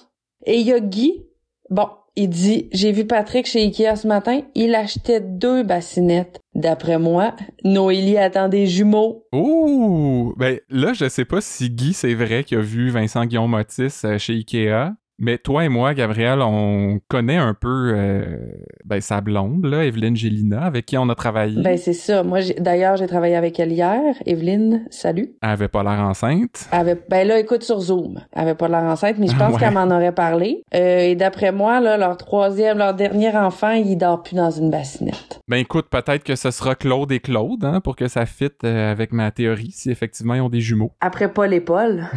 [0.47, 1.23] Et il y a Guy.
[1.69, 6.39] Bon, il dit, j'ai vu Patrick chez Ikea ce matin, il achetait deux bassinettes.
[6.53, 9.27] D'après moi, Noélie attend des jumeaux.
[9.33, 10.33] Ouh!
[10.37, 13.91] Ben là, je sais pas si Guy, c'est vrai qu'il a vu Vincent Guillaume Motis
[14.05, 14.93] euh, chez Ikea.
[15.17, 18.37] Mais toi et moi, Gabriel, on connaît un peu euh,
[18.83, 21.61] ben, sa blonde, là, Evelyne Gélina, avec qui on a travaillé.
[21.61, 22.21] Ben c'est ça.
[22.23, 24.01] Moi, d'ailleurs, j'ai travaillé avec elle hier.
[24.25, 25.31] Evelyne, salut.
[25.41, 26.67] Elle avait pas l'air enceinte.
[26.71, 28.19] Elle avait, ben là, écoute sur Zoom.
[28.33, 29.59] Elle avait pas l'air enceinte, mais je pense Ouais.
[29.59, 30.63] qu'elle m'en aurait parlé.
[30.73, 34.69] Euh, et d'après moi, là, leur troisième, leur dernier enfant, il dort plus dans une
[34.69, 35.39] bassinette.
[35.47, 38.91] Ben écoute, peut-être que ce sera Claude et Claude, hein, pour que ça fitte euh,
[38.91, 40.91] avec ma théorie, si effectivement ils ont des jumeaux.
[40.99, 42.03] Après Paul et Paul.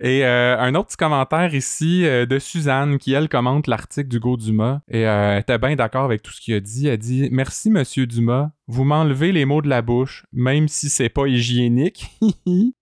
[0.00, 4.36] Et euh, un autre petit commentaire ici euh, de Suzanne qui, elle, commente l'article d'Hugo
[4.36, 6.86] Dumas et euh, elle était bien d'accord avec tout ce qu'il a dit.
[6.88, 11.08] Elle dit Merci, monsieur Dumas, vous m'enlevez les mots de la bouche, même si c'est
[11.08, 12.06] pas hygiénique.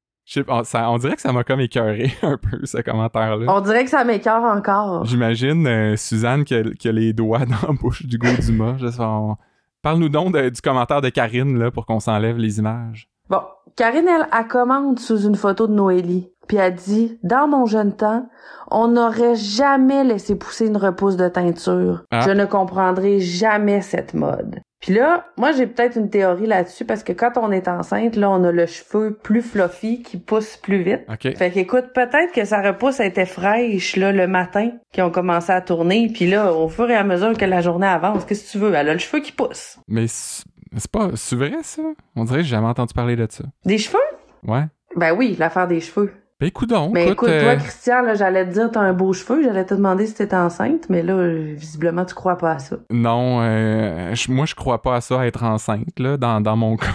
[0.64, 3.46] Ça- on dirait que ça m'a comme écœuré un peu, ce commentaire-là.
[3.48, 5.04] On dirait que ça m'écœure encore.
[5.04, 8.76] J'imagine euh, Suzanne qui a, qui a les doigts dans la bouche d'Hugo Dumas.
[8.98, 9.36] On-
[9.82, 13.08] Parle-nous donc de- du commentaire de Karine là, pour qu'on s'enlève les images.
[13.30, 13.38] Bon,
[13.76, 16.28] Karine, elle, elle commente sous une photo de Noélie.
[16.48, 18.28] Puis elle dit, dans mon jeune temps,
[18.70, 22.04] on n'aurait jamais laissé pousser une repousse de teinture.
[22.10, 22.20] Ah.
[22.20, 24.60] Je ne comprendrai jamais cette mode.
[24.80, 28.30] Puis là, moi, j'ai peut-être une théorie là-dessus parce que quand on est enceinte, là,
[28.30, 31.00] on a le cheveu plus fluffy qui pousse plus vite.
[31.08, 31.34] OK.
[31.36, 35.60] Fait qu'écoute, peut-être que sa repousse était fraîche, là, le matin, qui ont commencé à
[35.60, 36.10] tourner.
[36.12, 38.74] Puis là, au fur et à mesure que la journée avance, qu'est-ce que tu veux?
[38.74, 39.78] Elle a le cheveu qui pousse.
[39.88, 40.44] Mais c'est
[40.76, 41.10] c'est pas.
[41.14, 41.82] C'est vrai, ça?
[42.14, 43.44] On dirait que j'ai jamais entendu parler de ça.
[43.64, 43.98] Des cheveux?
[44.46, 44.64] Ouais.
[44.94, 46.12] Ben oui, l'affaire des cheveux.
[46.38, 46.92] Ben écoute donc.
[46.92, 49.72] Mais écoute, euh, toi, Christian, là, j'allais te dire, t'as un beau cheveu, j'allais te
[49.72, 52.76] demander si t'étais enceinte, mais là, euh, visiblement, tu crois pas à ça.
[52.90, 56.76] Non, euh, moi je crois pas à ça, à être enceinte, là, dans, dans mon
[56.76, 56.88] cas.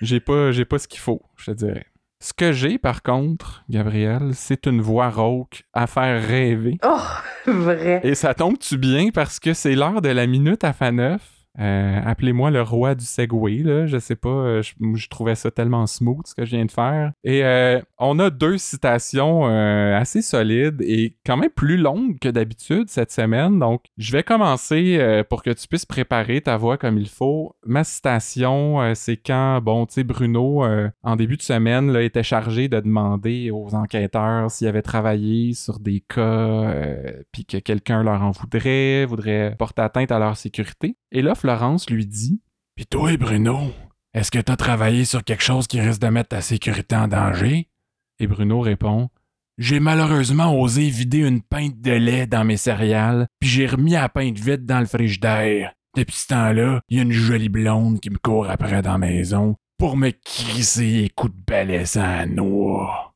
[0.00, 1.86] j'ai pas, j'ai pas ce qu'il faut, je te dirais.
[2.18, 6.78] Ce que j'ai, par contre, Gabriel, c'est une voix rauque à faire rêver.
[6.84, 6.98] Oh,
[7.46, 8.00] vrai.
[8.02, 11.20] Et ça tombe-tu bien parce que c'est l'heure de la minute à Faneuf?
[11.60, 13.86] Euh, appelez-moi le roi du Segway, là.
[13.86, 17.12] Je sais pas, euh, je, trouvais ça tellement smooth ce que je viens de faire.
[17.22, 22.88] Et euh, on a deux citations assez solides et quand même plus longues que d'habitude
[22.88, 23.58] cette semaine.
[23.58, 27.54] Donc, je vais commencer pour que tu puisses préparer ta voix comme il faut.
[27.64, 30.64] Ma citation, c'est quand, bon, tu sais, Bruno,
[31.02, 35.78] en début de semaine, là, était chargé de demander aux enquêteurs s'ils avaient travaillé sur
[35.78, 36.74] des cas,
[37.32, 40.96] puis que quelqu'un leur en voudrait, voudrait porter atteinte à leur sécurité.
[41.12, 42.40] Et là, Florence lui dit
[42.74, 43.70] Pis toi, Bruno,
[44.14, 47.68] est-ce que t'as travaillé sur quelque chose qui risque de mettre ta sécurité en danger?
[48.18, 49.10] Et Bruno répond
[49.58, 54.08] J'ai malheureusement osé vider une pinte de lait dans mes céréales, puis j'ai remis la
[54.08, 55.74] pinte vide dans le frigidaire.
[55.94, 58.98] Depuis ce temps-là, il y a une jolie blonde qui me court après dans la
[58.98, 63.13] maison pour me crisser les coups de balai sans noix.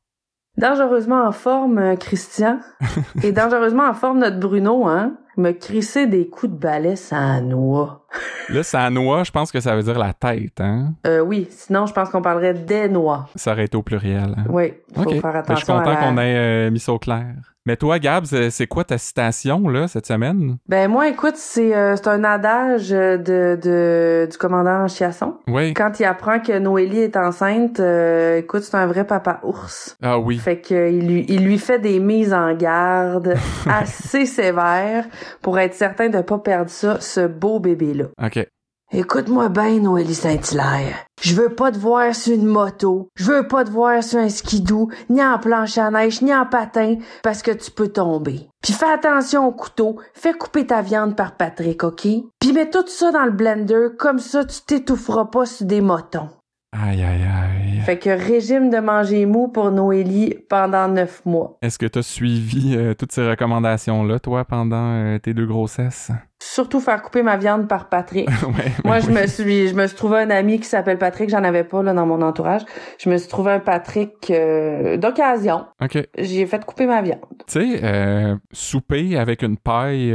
[0.59, 2.59] Dangereusement en forme, Christian.
[3.23, 5.13] Et dangereusement en forme, notre Bruno, hein?
[5.37, 8.05] Me crisser des coups de balai sans noix.
[8.49, 10.93] Là, sans noix, je pense que ça veut dire la tête, hein?
[11.07, 11.47] Euh, oui.
[11.49, 13.27] Sinon, je pense qu'on parlerait des noix.
[13.35, 14.33] Ça aurait été au pluriel.
[14.37, 14.43] Hein?
[14.49, 14.73] Oui.
[14.95, 16.35] Faut faire Ben, attention je suis content la- qu'on ait
[16.67, 17.35] euh, mis ça au clair.
[17.69, 20.57] Mais toi, Gab, c'est quoi ta citation, là, cette semaine?
[20.67, 25.35] Ben, moi, écoute, c'est euh, c'est un adage de, de du commandant Chiasson.
[25.47, 25.75] Oui.
[25.75, 29.95] Quand il apprend que Noélie est enceinte, euh, écoute, c'est un vrai papa ours.
[30.01, 30.39] Ah oui.
[30.39, 33.35] Fait que euh, il lui, il lui fait des mises en garde
[33.69, 35.05] assez sévères
[35.43, 38.05] pour être certain de pas perdre ça, ce beau bébé-là.
[38.19, 38.47] OK.
[38.91, 41.05] Écoute-moi bien, Noélie Saint-Hilaire.
[41.21, 43.09] Je veux pas te voir sur une moto.
[43.13, 46.47] Je veux pas te voir sur un skidoo, ni en planche à neige, ni en
[46.47, 48.49] patin, parce que tu peux tomber.
[48.63, 49.97] Puis fais attention au couteau.
[50.15, 52.07] Fais couper ta viande par Patrick, OK?
[52.39, 56.29] Puis mets tout ça dans le blender, comme ça tu t'étoufferas pas sur des motons.
[56.71, 57.81] Aïe, aïe, aïe.
[57.81, 61.57] Fait que régime de manger mou pour Noélie pendant neuf mois.
[61.63, 66.11] Est-ce que t'as suivi euh, toutes ces recommandations-là, toi, pendant euh, tes deux grossesses?
[66.39, 68.29] Surtout faire couper ma viande par Patrick.
[68.43, 68.71] ouais.
[68.85, 71.31] Moi, je me suis, je me suis trouvé un ami qui s'appelle Patrick.
[71.31, 72.61] J'en avais pas là dans mon entourage.
[72.99, 75.65] Je me suis trouvé un Patrick euh, d'occasion.
[75.81, 75.91] OK.
[75.93, 77.19] Tu J'ai fait couper ma viande.
[77.47, 80.13] sais, euh, souper avec une paille,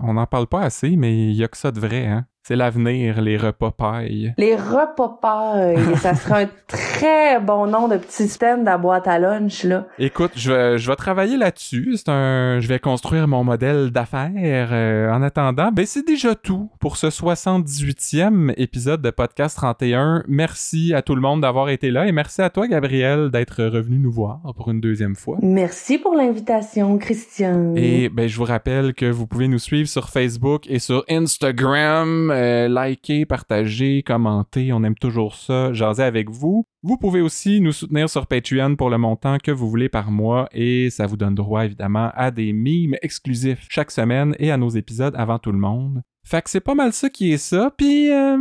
[0.00, 2.24] on n'en parle pas assez, mais il y a que ça de vrai, hein?
[2.50, 4.34] C'est l'avenir, les repas paille.
[4.36, 9.06] Les repas pailles, ça sera un très bon nom de petit système de la boîte
[9.06, 9.86] à lunch là.
[10.00, 11.92] Écoute, je vais, je vais travailler là-dessus.
[11.96, 14.32] C'est un, je vais construire mon modèle d'affaires.
[14.36, 20.24] euh, en attendant, ben c'est déjà tout pour ce 78e épisode de Podcast 31.
[20.26, 24.00] Merci à tout le monde d'avoir été là et merci à toi, Gabriel, d'être revenu
[24.00, 25.38] nous voir pour une deuxième fois.
[25.40, 27.74] Merci pour l'invitation, Christian.
[27.76, 32.32] Et ben, je vous rappelle que vous pouvez nous suivre sur Facebook et sur Instagram.
[32.40, 34.72] Euh, liker, partager, commenter.
[34.72, 35.72] On aime toujours ça.
[35.74, 36.64] Jaser avec vous.
[36.82, 40.48] Vous pouvez aussi nous soutenir sur Patreon pour le montant que vous voulez par mois
[40.52, 44.70] et ça vous donne droit évidemment à des mimes exclusifs chaque semaine et à nos
[44.70, 46.02] épisodes avant tout le monde.
[46.24, 47.72] Fait que c'est pas mal ça qui est ça.
[47.76, 48.38] Puis euh,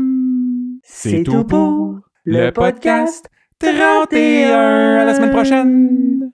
[0.83, 3.29] c'est tout pour le podcast
[3.59, 4.97] 31.
[4.99, 6.28] À la semaine prochaine.